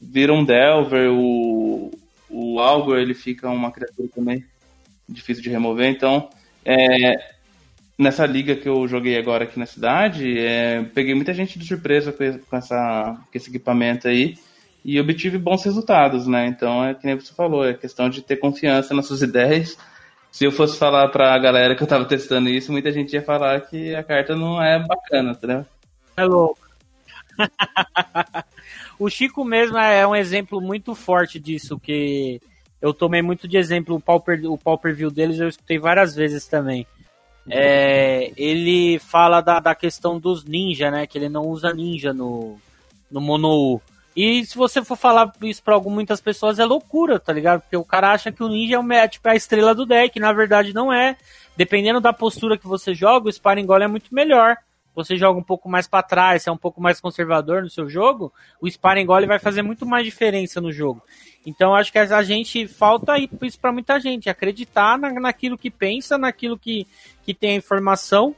[0.00, 1.90] vira um Delver, o,
[2.28, 4.44] o Algor ele fica uma criatura também
[5.08, 6.30] difícil de remover, então.
[6.64, 7.39] É,
[8.00, 12.10] nessa liga que eu joguei agora aqui na cidade, é, peguei muita gente de surpresa
[12.10, 14.38] com, essa, com esse equipamento aí
[14.82, 16.46] e obtive bons resultados, né?
[16.46, 19.76] Então é que nem você falou, é questão de ter confiança nas suas ideias.
[20.32, 23.60] Se eu fosse falar pra galera que eu tava testando isso, muita gente ia falar
[23.60, 25.66] que a carta não é bacana, entendeu?
[26.16, 26.70] É louco.
[28.98, 32.40] o Chico mesmo é um exemplo muito forte disso, que
[32.80, 36.46] eu tomei muito de exemplo, o Pauper, o Pauper View deles eu escutei várias vezes
[36.46, 36.86] também
[37.50, 41.06] é, ele fala da, da questão dos ninja, né?
[41.06, 42.58] Que ele não usa ninja no,
[43.10, 43.80] no Mono
[44.14, 47.62] E se você for falar isso pra muitas pessoas é loucura, tá ligado?
[47.62, 50.18] Porque o cara acha que o ninja é, o, é tipo, a estrela do deck,
[50.18, 51.16] na verdade não é.
[51.56, 54.56] Dependendo da postura que você joga, o Sparring é muito melhor.
[54.94, 58.32] Você joga um pouco mais para trás, é um pouco mais conservador no seu jogo,
[58.60, 61.02] o sparring gole vai fazer muito mais diferença no jogo.
[61.46, 66.18] Então acho que a gente falta isso para muita gente, acreditar na, naquilo que pensa,
[66.18, 66.86] naquilo que,
[67.22, 68.34] que tem a informação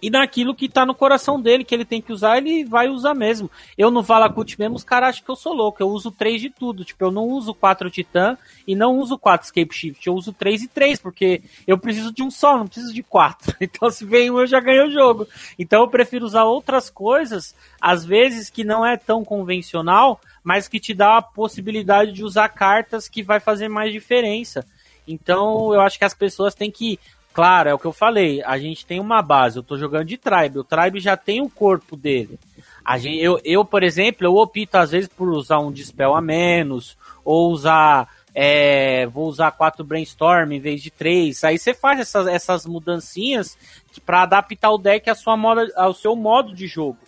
[0.00, 3.14] e naquilo que tá no coração dele, que ele tem que usar, ele vai usar
[3.14, 3.50] mesmo.
[3.76, 6.50] Eu no Valakut mesmo, os caras acham que eu sou louco, eu uso 3 de
[6.50, 6.84] tudo.
[6.84, 10.62] Tipo, eu não uso 4 Titã e não uso 4 Escape Shift, eu uso 3
[10.62, 13.56] e 3, porque eu preciso de um só, não preciso de 4.
[13.78, 15.26] Então se vem um, eu já ganho o jogo.
[15.58, 20.80] Então eu prefiro usar outras coisas, às vezes que não é tão convencional, mas que
[20.80, 24.64] te dá a possibilidade de usar cartas que vai fazer mais diferença.
[25.06, 26.98] Então eu acho que as pessoas têm que
[27.38, 28.42] Claro, é o que eu falei.
[28.42, 29.56] A gente tem uma base.
[29.56, 30.58] Eu tô jogando de Tribe.
[30.58, 32.36] O Tribe já tem o corpo dele.
[32.84, 36.20] A gente, eu, eu, por exemplo, eu opto às vezes por usar um Dispel a
[36.20, 38.08] menos, ou usar.
[38.34, 41.44] É, vou usar quatro Brainstorm em vez de três.
[41.44, 43.56] Aí você faz essas, essas mudancinhas
[44.04, 46.98] para adaptar o deck à sua moda, ao seu modo de jogo.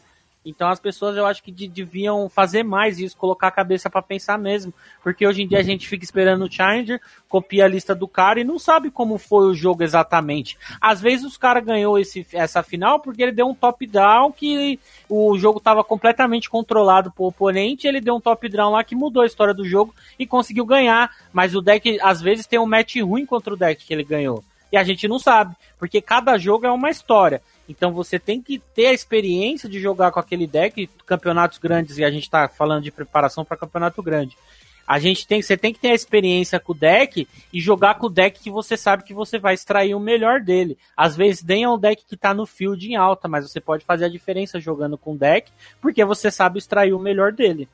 [0.44, 4.38] Então as pessoas eu acho que deviam fazer mais isso, colocar a cabeça para pensar
[4.38, 4.72] mesmo,
[5.02, 8.40] porque hoje em dia a gente fica esperando o Challenger, copia a lista do cara
[8.40, 10.56] e não sabe como foi o jogo exatamente.
[10.80, 14.80] Às vezes os cara ganhou esse, essa final porque ele deu um top down que
[15.08, 19.22] o jogo estava completamente controlado por oponente, ele deu um top down lá que mudou
[19.22, 22.96] a história do jogo e conseguiu ganhar, mas o deck às vezes tem um match
[22.96, 24.42] ruim contra o deck que ele ganhou.
[24.72, 27.42] E a gente não sabe, porque cada jogo é uma história.
[27.70, 32.04] Então você tem que ter a experiência de jogar com aquele deck, campeonatos grandes, e
[32.04, 34.36] a gente está falando de preparação para campeonato grande.
[34.84, 38.08] A gente tem, você tem que ter a experiência com o deck e jogar com
[38.08, 40.76] o deck que você sabe que você vai extrair o melhor dele.
[40.96, 43.84] Às vezes nem é um deck que está no field em alta, mas você pode
[43.84, 47.68] fazer a diferença jogando com o deck, porque você sabe extrair o melhor dele.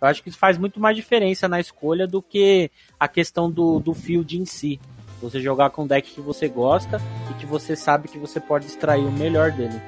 [0.00, 3.78] Eu acho que isso faz muito mais diferença na escolha do que a questão do,
[3.78, 4.80] do field em si.
[5.20, 7.00] Você jogar com um deck que você gosta
[7.30, 9.80] e que você sabe que você pode extrair o melhor dele.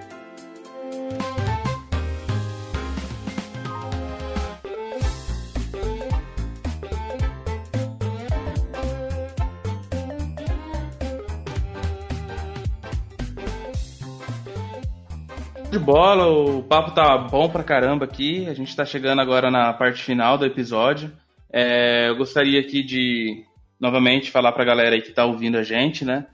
[15.70, 18.48] de bola, o papo tá bom pra caramba aqui.
[18.48, 21.12] A gente tá chegando agora na parte final do episódio.
[21.52, 23.44] É, eu gostaria aqui de
[23.80, 26.26] novamente falar para a galera aí que está ouvindo a gente, né?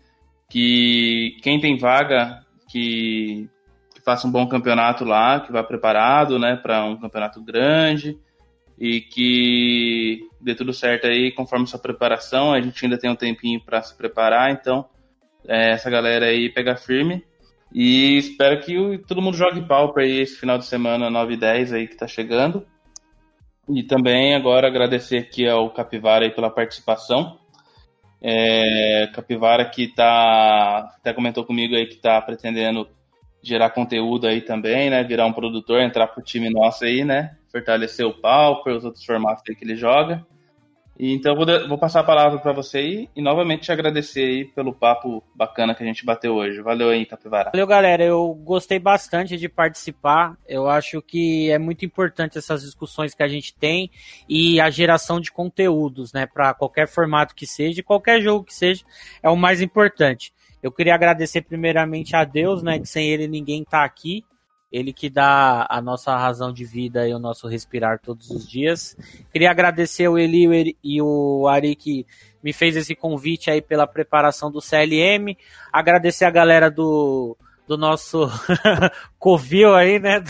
[0.51, 3.49] Que quem tem vaga, que,
[3.94, 6.57] que, faça um bom campeonato lá, que vá preparado, né?
[6.57, 8.18] Para um campeonato grande
[8.78, 12.53] e que dê tudo certo aí conforme sua preparação.
[12.53, 14.86] A gente ainda tem um tempinho para se preparar, então
[15.47, 17.24] é, essa galera aí pega firme.
[17.72, 21.72] E espero que todo mundo jogue Pauper aí esse final de semana 9 e 10
[21.72, 22.66] aí que tá chegando.
[23.69, 27.39] E também agora agradecer aqui ao Capivara pela participação.
[28.23, 32.89] É, Capivara que tá, até comentou comigo aí que tá pretendendo
[33.43, 35.03] gerar conteúdo aí também, né?
[35.05, 37.37] Virar um produtor, entrar pro time nosso aí, né?
[37.51, 40.25] Fortalecer o Pauper, os outros formatos aí que ele joga.
[40.99, 44.72] Então vou, vou passar a palavra para você aí e novamente te agradecer aí pelo
[44.72, 46.62] papo bacana que a gente bateu hoje.
[46.62, 47.51] Valeu aí, Capivara.
[47.51, 48.03] Valeu, galera.
[48.03, 50.36] Eu gostei bastante de participar.
[50.49, 53.90] Eu acho que é muito importante essas discussões que a gente tem
[54.28, 58.84] e a geração de conteúdos, né, para qualquer formato que seja, qualquer jogo que seja,
[59.22, 60.32] é o mais importante.
[60.62, 64.24] Eu queria agradecer primeiramente a Deus, né, que sem ele ninguém tá aqui
[64.77, 68.97] ele que dá a nossa razão de vida e o nosso respirar todos os dias.
[69.33, 72.07] Queria agradecer o Eli e o Ari que
[72.43, 75.35] me fez esse convite aí pela preparação do CLM.
[75.72, 78.29] Agradecer a galera do, do nosso
[79.18, 80.20] Covil aí, né?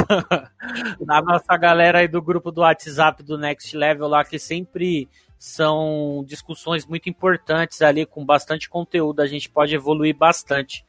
[1.01, 6.25] Da nossa galera aí do grupo do WhatsApp do Next Level lá, que sempre são
[6.27, 10.85] discussões muito importantes ali, com bastante conteúdo, a gente pode evoluir bastante.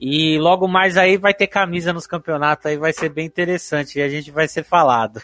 [0.00, 4.02] E logo mais aí vai ter camisa nos campeonatos, aí vai ser bem interessante e
[4.02, 5.22] a gente vai ser falado.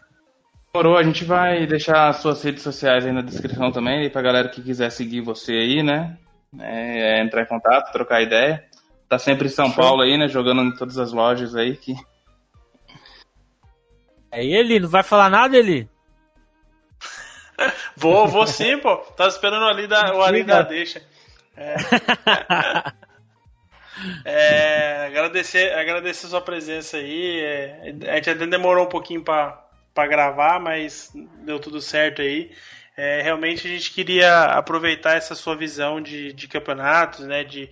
[0.75, 4.49] Morou, a gente vai deixar as suas redes sociais aí na descrição também, pra galera
[4.49, 6.17] que quiser seguir você aí, né?
[6.59, 8.65] É, é entrar em contato, trocar ideia.
[9.07, 9.77] Tá sempre em São Show.
[9.77, 10.29] Paulo aí, né?
[10.29, 11.77] Jogando em todas as lojas aí.
[11.77, 11.95] Que...
[14.31, 14.81] É ele?
[14.81, 15.87] Não vai falar nada, ele?
[17.95, 18.97] vou, vou sim, pô.
[18.97, 21.03] Tava esperando ali da, o ali da deixa.
[21.55, 21.77] É.
[24.25, 27.41] É, agradecer, agradecer sua presença aí.
[27.41, 31.11] É, a gente até demorou um pouquinho para gravar, mas
[31.45, 32.51] deu tudo certo aí.
[32.97, 37.43] É, realmente a gente queria aproveitar essa sua visão de, de campeonatos, né?
[37.43, 37.71] De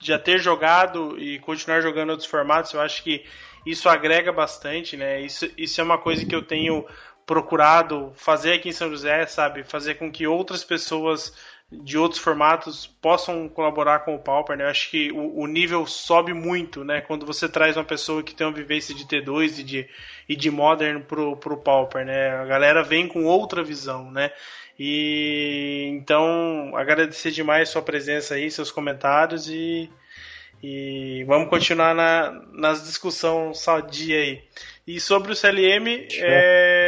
[0.00, 2.72] já ter jogado e continuar jogando outros formatos.
[2.72, 3.24] Eu acho que
[3.66, 5.20] isso agrega bastante, né?
[5.20, 6.86] Isso, isso é uma coisa que eu tenho
[7.26, 9.64] procurado fazer aqui em São José, sabe?
[9.64, 11.34] Fazer com que outras pessoas
[11.82, 14.64] de outros formatos possam colaborar com o Pauper, né?
[14.64, 17.00] Eu acho que o, o, nível sobe muito, né?
[17.00, 19.88] Quando você traz uma pessoa que tem uma vivência de T2 e de,
[20.28, 22.30] e de Modern pro, pro Pauper, né?
[22.30, 24.30] A galera vem com outra visão, né?
[24.78, 29.88] E então agradecer demais sua presença aí, seus comentários e,
[30.62, 34.42] e vamos continuar na, nas discussões sadia aí.
[34.86, 36.83] E sobre o CLM, é,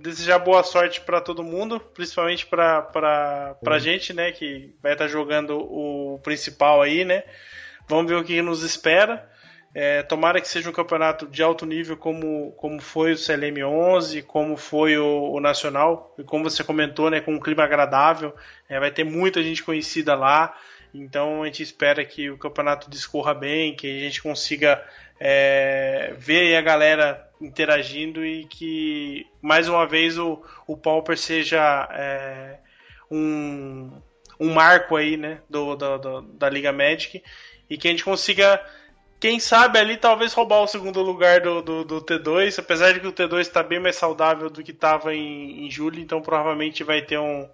[0.00, 5.10] desejar boa sorte para todo mundo, principalmente para a gente, né, que vai estar tá
[5.10, 7.24] jogando o principal aí, né.
[7.88, 9.28] Vamos ver o que nos espera.
[9.74, 14.22] É, tomara que seja um campeonato de alto nível como, como foi o CLM 11,
[14.22, 18.34] como foi o, o Nacional, e como você comentou, né, com um clima agradável.
[18.68, 20.56] É, vai ter muita gente conhecida lá.
[20.92, 24.82] Então a gente espera que o campeonato discorra bem, que a gente consiga
[25.20, 32.58] é, ver a galera interagindo e que mais uma vez o, o Pauper seja é,
[33.10, 33.90] um,
[34.38, 37.22] um marco aí né, do, do, do, da Liga Magic
[37.68, 38.60] e que a gente consiga,
[39.20, 43.06] quem sabe ali, talvez roubar o segundo lugar do, do, do T2, apesar de que
[43.06, 47.02] o T2 está bem mais saudável do que estava em, em julho, então provavelmente vai
[47.02, 47.48] ter um,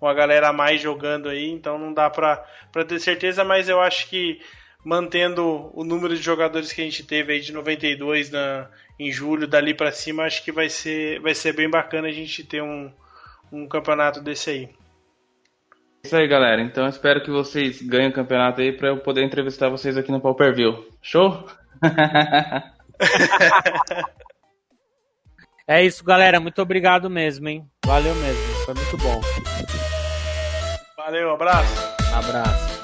[0.00, 2.44] uma galera a mais jogando aí, então não dá para
[2.86, 4.40] ter certeza, mas eu acho que
[4.84, 8.68] mantendo o número de jogadores que a gente teve aí de 92 na,
[8.98, 12.44] em julho, dali para cima, acho que vai ser, vai ser bem bacana a gente
[12.44, 12.90] ter um,
[13.52, 14.68] um campeonato desse aí.
[16.04, 16.62] Isso aí, galera.
[16.62, 20.20] Então espero que vocês ganhem o campeonato aí para eu poder entrevistar vocês aqui no
[20.20, 20.86] Pauper View.
[21.02, 21.48] Show?
[25.66, 26.40] é isso, galera.
[26.40, 27.66] Muito obrigado mesmo, hein?
[27.84, 28.42] Valeu mesmo.
[28.64, 29.20] Foi muito bom.
[30.96, 31.96] Valeu, abraço.
[32.14, 32.77] Abraço.